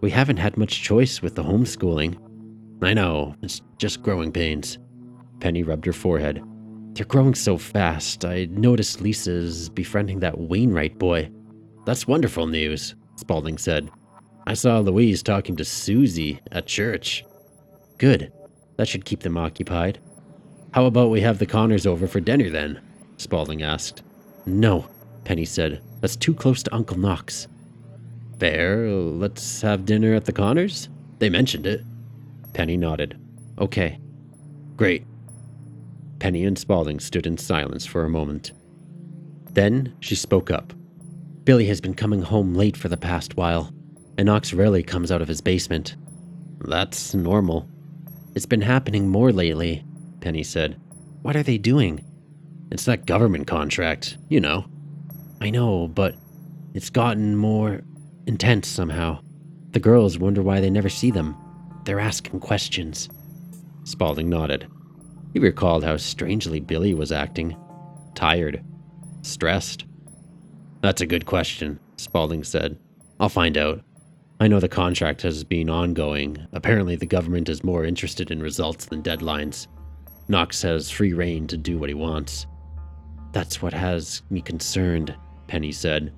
We 0.00 0.10
haven't 0.10 0.36
had 0.36 0.56
much 0.56 0.80
choice 0.80 1.20
with 1.20 1.34
the 1.34 1.42
homeschooling. 1.42 2.18
I 2.80 2.94
know, 2.94 3.34
it's 3.42 3.60
just 3.76 4.00
growing 4.00 4.30
pains. 4.30 4.78
Penny 5.40 5.64
rubbed 5.64 5.86
her 5.86 5.92
forehead. 5.92 6.40
They're 6.92 7.04
growing 7.04 7.34
so 7.34 7.58
fast. 7.58 8.24
I 8.24 8.44
noticed 8.44 9.00
Lisa's 9.00 9.70
befriending 9.70 10.20
that 10.20 10.38
Wainwright 10.38 11.00
boy. 11.00 11.32
That's 11.84 12.06
wonderful 12.06 12.46
news, 12.46 12.94
Spaulding 13.16 13.58
said. 13.58 13.90
I 14.46 14.54
saw 14.54 14.78
Louise 14.78 15.22
talking 15.22 15.56
to 15.56 15.64
Susie 15.64 16.40
at 16.52 16.66
church. 16.66 17.24
Good. 17.98 18.32
That 18.76 18.88
should 18.88 19.04
keep 19.04 19.20
them 19.20 19.38
occupied. 19.38 20.00
How 20.72 20.84
about 20.84 21.10
we 21.10 21.20
have 21.22 21.38
the 21.38 21.46
Connors 21.46 21.86
over 21.86 22.06
for 22.06 22.20
dinner 22.20 22.50
then? 22.50 22.80
Spaulding 23.16 23.62
asked. 23.62 24.02
No, 24.44 24.88
Penny 25.24 25.44
said. 25.44 25.80
That's 26.00 26.16
too 26.16 26.34
close 26.34 26.62
to 26.64 26.74
Uncle 26.74 26.98
Knox. 26.98 27.46
Fair. 28.38 28.88
Let's 28.88 29.62
have 29.62 29.86
dinner 29.86 30.14
at 30.14 30.26
the 30.26 30.32
Connors? 30.32 30.88
They 31.20 31.30
mentioned 31.30 31.66
it. 31.66 31.82
Penny 32.52 32.76
nodded. 32.76 33.18
Okay. 33.58 33.98
Great. 34.76 35.06
Penny 36.18 36.44
and 36.44 36.58
Spaulding 36.58 37.00
stood 37.00 37.26
in 37.26 37.38
silence 37.38 37.86
for 37.86 38.04
a 38.04 38.10
moment. 38.10 38.52
Then 39.52 39.94
she 40.00 40.16
spoke 40.16 40.50
up. 40.50 40.72
Billy 41.44 41.66
has 41.66 41.80
been 41.80 41.94
coming 41.94 42.22
home 42.22 42.54
late 42.54 42.76
for 42.76 42.88
the 42.88 42.96
past 42.96 43.36
while, 43.36 43.72
Knox 44.18 44.52
rarely 44.52 44.82
comes 44.82 45.10
out 45.10 45.22
of 45.22 45.28
his 45.28 45.40
basement. 45.40 45.96
That's 46.60 47.14
normal. 47.14 47.68
It's 48.34 48.46
been 48.46 48.60
happening 48.60 49.08
more 49.08 49.32
lately, 49.32 49.84
Penny 50.20 50.42
said. 50.42 50.80
What 51.22 51.36
are 51.36 51.42
they 51.42 51.58
doing? 51.58 52.04
It's 52.70 52.84
that 52.84 53.06
government 53.06 53.46
contract, 53.46 54.18
you 54.28 54.40
know. 54.40 54.66
I 55.40 55.50
know, 55.50 55.88
but 55.88 56.14
it's 56.74 56.90
gotten 56.90 57.36
more 57.36 57.82
intense 58.26 58.68
somehow. 58.68 59.20
The 59.70 59.80
girls 59.80 60.18
wonder 60.18 60.42
why 60.42 60.60
they 60.60 60.70
never 60.70 60.88
see 60.88 61.10
them. 61.10 61.36
They're 61.84 62.00
asking 62.00 62.40
questions. 62.40 63.08
Spaulding 63.84 64.30
nodded. 64.30 64.66
He 65.32 65.38
recalled 65.40 65.84
how 65.84 65.96
strangely 65.96 66.60
Billy 66.60 66.94
was 66.94 67.12
acting. 67.12 67.56
Tired. 68.14 68.64
Stressed. 69.22 69.84
That's 70.80 71.00
a 71.00 71.06
good 71.06 71.26
question, 71.26 71.80
Spaulding 71.96 72.44
said. 72.44 72.78
I'll 73.18 73.28
find 73.28 73.58
out. 73.58 73.82
I 74.40 74.48
know 74.48 74.58
the 74.58 74.68
contract 74.68 75.22
has 75.22 75.44
been 75.44 75.70
ongoing. 75.70 76.44
Apparently, 76.52 76.96
the 76.96 77.06
government 77.06 77.48
is 77.48 77.62
more 77.62 77.84
interested 77.84 78.32
in 78.32 78.42
results 78.42 78.86
than 78.86 79.02
deadlines. 79.02 79.68
Knox 80.26 80.60
has 80.62 80.90
free 80.90 81.12
reign 81.12 81.46
to 81.46 81.56
do 81.56 81.78
what 81.78 81.88
he 81.88 81.94
wants. 81.94 82.46
That's 83.32 83.62
what 83.62 83.72
has 83.72 84.22
me 84.30 84.40
concerned, 84.40 85.14
Penny 85.46 85.70
said. 85.70 86.12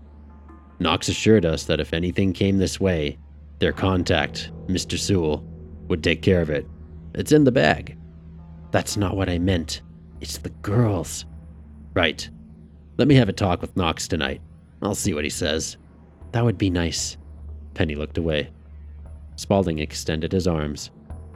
Knox 0.78 1.08
assured 1.08 1.44
us 1.44 1.64
that 1.64 1.80
if 1.80 1.92
anything 1.92 2.32
came 2.32 2.56
this 2.56 2.80
way, 2.80 3.18
their 3.58 3.72
contact, 3.72 4.50
Mr. 4.66 4.98
Sewell, 4.98 5.44
would 5.88 6.02
take 6.02 6.22
care 6.22 6.40
of 6.40 6.50
it. 6.50 6.66
It's 7.14 7.32
in 7.32 7.44
the 7.44 7.52
bag. 7.52 7.98
That's 8.70 8.96
not 8.96 9.16
what 9.16 9.28
I 9.28 9.38
meant. 9.38 9.82
It's 10.20 10.38
the 10.38 10.50
girls. 10.50 11.26
Right. 11.94 12.28
Let 12.96 13.08
me 13.08 13.14
have 13.14 13.28
a 13.28 13.32
talk 13.32 13.60
with 13.60 13.76
Knox 13.76 14.08
tonight. 14.08 14.40
I'll 14.82 14.94
see 14.94 15.14
what 15.14 15.24
he 15.24 15.30
says. 15.30 15.76
That 16.32 16.44
would 16.44 16.58
be 16.58 16.70
nice. 16.70 17.16
Penny 17.76 17.94
looked 17.94 18.16
away. 18.16 18.48
Spaulding 19.36 19.78
extended 19.78 20.32
his 20.32 20.48
arms, 20.48 20.90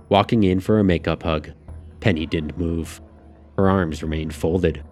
walking 0.09 0.42
in 0.42 0.59
for 0.59 0.79
a 0.79 0.85
makeup 0.85 1.22
hug. 1.22 1.50
Penny 2.00 2.24
didn't 2.24 2.59
move. 2.59 3.00
Her 3.59 3.68
arms 3.68 4.03
remained 4.03 4.35
folded. 4.35 4.83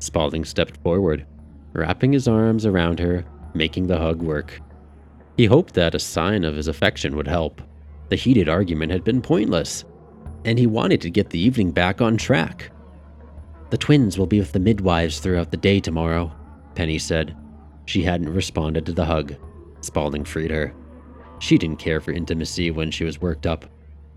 Spaulding 0.00 0.44
stepped 0.44 0.76
forward, 0.82 1.24
wrapping 1.72 2.12
his 2.12 2.28
arms 2.28 2.66
around 2.66 3.00
her, 3.00 3.24
making 3.54 3.86
the 3.86 3.98
hug 3.98 4.20
work. 4.20 4.60
He 5.38 5.46
hoped 5.46 5.72
that 5.74 5.94
a 5.94 5.98
sign 5.98 6.44
of 6.44 6.56
his 6.56 6.68
affection 6.68 7.16
would 7.16 7.26
help. 7.26 7.62
The 8.10 8.16
heated 8.16 8.50
argument 8.50 8.92
had 8.92 9.02
been 9.02 9.22
pointless, 9.22 9.86
and 10.44 10.58
he 10.58 10.66
wanted 10.66 11.00
to 11.00 11.10
get 11.10 11.30
the 11.30 11.40
evening 11.40 11.70
back 11.70 12.02
on 12.02 12.18
track. 12.18 12.70
The 13.70 13.78
twins 13.78 14.18
will 14.18 14.26
be 14.26 14.40
with 14.40 14.52
the 14.52 14.60
midwives 14.60 15.20
throughout 15.20 15.50
the 15.50 15.56
day 15.56 15.80
tomorrow, 15.80 16.30
Penny 16.74 16.98
said. 16.98 17.34
She 17.86 18.02
hadn't 18.02 18.34
responded 18.34 18.84
to 18.84 18.92
the 18.92 19.06
hug. 19.06 19.34
Spaulding 19.80 20.24
freed 20.24 20.50
her. 20.50 20.74
She 21.42 21.58
didn't 21.58 21.80
care 21.80 22.00
for 22.00 22.12
intimacy 22.12 22.70
when 22.70 22.92
she 22.92 23.02
was 23.02 23.20
worked 23.20 23.48
up. 23.48 23.64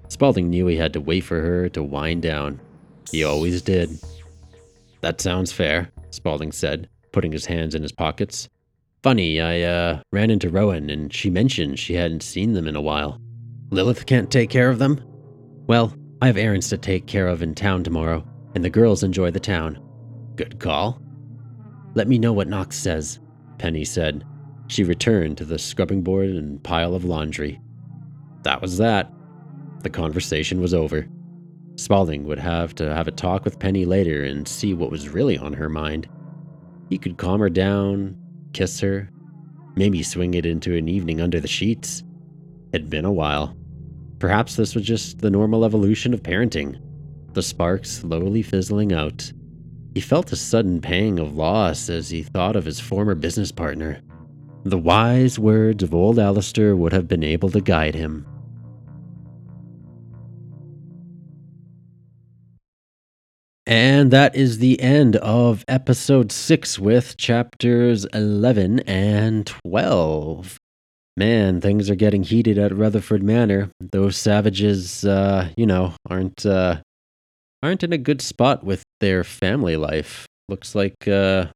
Spaulding 0.09 0.47
knew 0.47 0.67
he 0.67 0.75
had 0.75 0.93
to 0.93 1.01
wait 1.01 1.21
for 1.21 1.41
her 1.41 1.67
to 1.69 1.81
wind 1.81 2.21
down. 2.21 2.61
He 3.11 3.23
always 3.23 3.63
did. 3.63 3.89
That 5.01 5.19
sounds 5.19 5.51
fair, 5.51 5.89
Spaulding 6.11 6.51
said, 6.51 6.87
putting 7.11 7.31
his 7.31 7.47
hands 7.47 7.73
in 7.73 7.81
his 7.81 7.91
pockets. 7.91 8.47
Funny, 9.01 9.41
I 9.41 9.61
uh, 9.61 10.01
ran 10.11 10.29
into 10.29 10.51
Rowan 10.51 10.91
and 10.91 11.11
she 11.11 11.31
mentioned 11.31 11.79
she 11.79 11.95
hadn't 11.95 12.21
seen 12.21 12.53
them 12.53 12.67
in 12.67 12.75
a 12.75 12.81
while. 12.81 13.19
Lilith 13.71 14.05
can't 14.05 14.29
take 14.29 14.51
care 14.51 14.69
of 14.69 14.77
them? 14.77 15.01
Well, 15.65 15.95
I 16.21 16.27
have 16.27 16.37
errands 16.37 16.69
to 16.69 16.77
take 16.77 17.07
care 17.07 17.27
of 17.27 17.41
in 17.41 17.55
town 17.55 17.83
tomorrow, 17.83 18.23
and 18.53 18.63
the 18.63 18.69
girls 18.69 19.01
enjoy 19.01 19.31
the 19.31 19.39
town. 19.39 19.79
Good 20.35 20.59
call. 20.59 21.01
Let 21.95 22.07
me 22.07 22.19
know 22.19 22.33
what 22.33 22.47
Knox 22.47 22.77
says, 22.77 23.19
Penny 23.57 23.83
said, 23.83 24.23
she 24.67 24.83
returned 24.83 25.37
to 25.37 25.45
the 25.45 25.59
scrubbing 25.59 26.01
board 26.01 26.29
and 26.29 26.63
pile 26.63 26.95
of 26.95 27.05
laundry. 27.05 27.59
That 28.43 28.61
was 28.61 28.77
that. 28.77 29.11
The 29.81 29.89
conversation 29.89 30.61
was 30.61 30.73
over. 30.73 31.07
Spaulding 31.75 32.25
would 32.25 32.39
have 32.39 32.73
to 32.75 32.93
have 32.93 33.07
a 33.07 33.11
talk 33.11 33.43
with 33.43 33.59
Penny 33.59 33.85
later 33.85 34.23
and 34.23 34.47
see 34.47 34.73
what 34.73 34.91
was 34.91 35.09
really 35.09 35.37
on 35.37 35.53
her 35.53 35.69
mind. 35.69 36.07
He 36.89 36.97
could 36.97 37.17
calm 37.17 37.39
her 37.39 37.49
down, 37.49 38.17
kiss 38.53 38.79
her, 38.79 39.09
maybe 39.75 40.01
swing 40.03 40.33
it 40.35 40.45
into 40.45 40.75
an 40.75 40.87
evening 40.87 41.19
under 41.21 41.39
the 41.39 41.47
sheets. 41.47 42.03
It'd 42.71 42.89
been 42.89 43.05
a 43.05 43.11
while. 43.11 43.55
Perhaps 44.19 44.55
this 44.55 44.73
was 44.73 44.85
just 44.85 45.19
the 45.19 45.29
normal 45.29 45.65
evolution 45.65 46.13
of 46.13 46.23
parenting, 46.23 46.79
the 47.33 47.43
spark 47.43 47.85
slowly 47.85 48.41
fizzling 48.41 48.93
out. 48.93 49.31
He 49.93 50.01
felt 50.01 50.31
a 50.31 50.37
sudden 50.37 50.81
pang 50.81 51.19
of 51.19 51.35
loss 51.35 51.89
as 51.89 52.09
he 52.09 52.23
thought 52.23 52.55
of 52.55 52.65
his 52.65 52.79
former 52.79 53.15
business 53.15 53.51
partner. 53.51 54.01
The 54.65 54.77
wise 54.79 55.37
words 55.37 55.83
of 55.83 55.93
old 55.93 56.17
Alistair 56.17 56.75
would 56.75 56.91
have 56.91 57.07
been 57.07 57.23
able 57.23 57.49
to 57.51 57.61
guide 57.61 57.93
him. 57.93 58.25
And 63.67 64.11
that 64.11 64.35
is 64.35 64.57
the 64.57 64.79
end 64.81 65.15
of 65.17 65.63
episode 65.67 66.31
6 66.31 66.79
with 66.79 67.15
chapters 67.17 68.05
11 68.05 68.79
and 68.81 69.45
12. 69.45 70.57
Man, 71.17 71.61
things 71.61 71.89
are 71.89 71.95
getting 71.95 72.23
heated 72.23 72.57
at 72.57 72.75
Rutherford 72.75 73.23
Manor. 73.23 73.69
Those 73.79 74.17
savages, 74.17 75.05
uh, 75.05 75.49
you 75.55 75.65
know, 75.65 75.93
aren't 76.09 76.45
uh, 76.45 76.81
aren't 77.63 77.83
in 77.83 77.93
a 77.93 77.97
good 77.97 78.21
spot 78.21 78.63
with 78.63 78.83
their 78.99 79.23
family 79.23 79.77
life. 79.77 80.27
Looks 80.49 80.75
like 80.75 81.07
uh, 81.07 81.47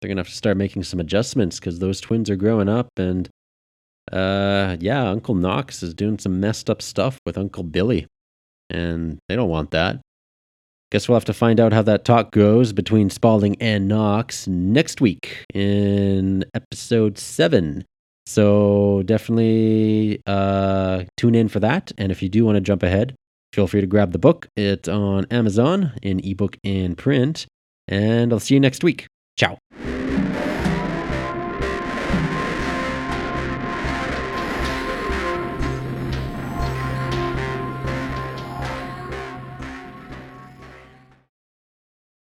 they're 0.00 0.08
gonna 0.08 0.20
have 0.20 0.28
to 0.28 0.34
start 0.34 0.56
making 0.56 0.84
some 0.84 1.00
adjustments 1.00 1.58
because 1.58 1.78
those 1.78 2.00
twins 2.00 2.30
are 2.30 2.36
growing 2.36 2.68
up, 2.68 2.88
and 2.96 3.28
uh, 4.12 4.76
yeah, 4.80 5.08
Uncle 5.08 5.34
Knox 5.34 5.82
is 5.82 5.94
doing 5.94 6.18
some 6.18 6.40
messed 6.40 6.70
up 6.70 6.80
stuff 6.82 7.18
with 7.26 7.36
Uncle 7.38 7.64
Billy, 7.64 8.06
and 8.70 9.18
they 9.28 9.36
don't 9.36 9.48
want 9.50 9.70
that. 9.72 10.00
Guess 10.92 11.08
we'll 11.08 11.16
have 11.16 11.24
to 11.24 11.34
find 11.34 11.58
out 11.58 11.72
how 11.72 11.82
that 11.82 12.04
talk 12.04 12.30
goes 12.30 12.72
between 12.72 13.10
Spaulding 13.10 13.56
and 13.60 13.88
Knox 13.88 14.46
next 14.46 15.00
week 15.00 15.44
in 15.52 16.44
episode 16.54 17.18
seven. 17.18 17.84
So 18.26 19.02
definitely 19.04 20.20
uh, 20.26 21.04
tune 21.16 21.34
in 21.34 21.48
for 21.48 21.58
that. 21.60 21.90
And 21.98 22.12
if 22.12 22.22
you 22.22 22.28
do 22.28 22.44
want 22.44 22.54
to 22.54 22.60
jump 22.60 22.84
ahead, 22.84 23.16
feel 23.52 23.66
free 23.66 23.80
to 23.80 23.86
grab 23.88 24.12
the 24.12 24.18
book. 24.18 24.46
It's 24.56 24.88
on 24.88 25.26
Amazon 25.30 25.92
in 26.02 26.20
ebook 26.24 26.56
and 26.62 26.96
print. 26.96 27.46
And 27.88 28.32
I'll 28.32 28.40
see 28.40 28.54
you 28.54 28.60
next 28.60 28.84
week. 28.84 29.06
Tchau. 29.36 29.58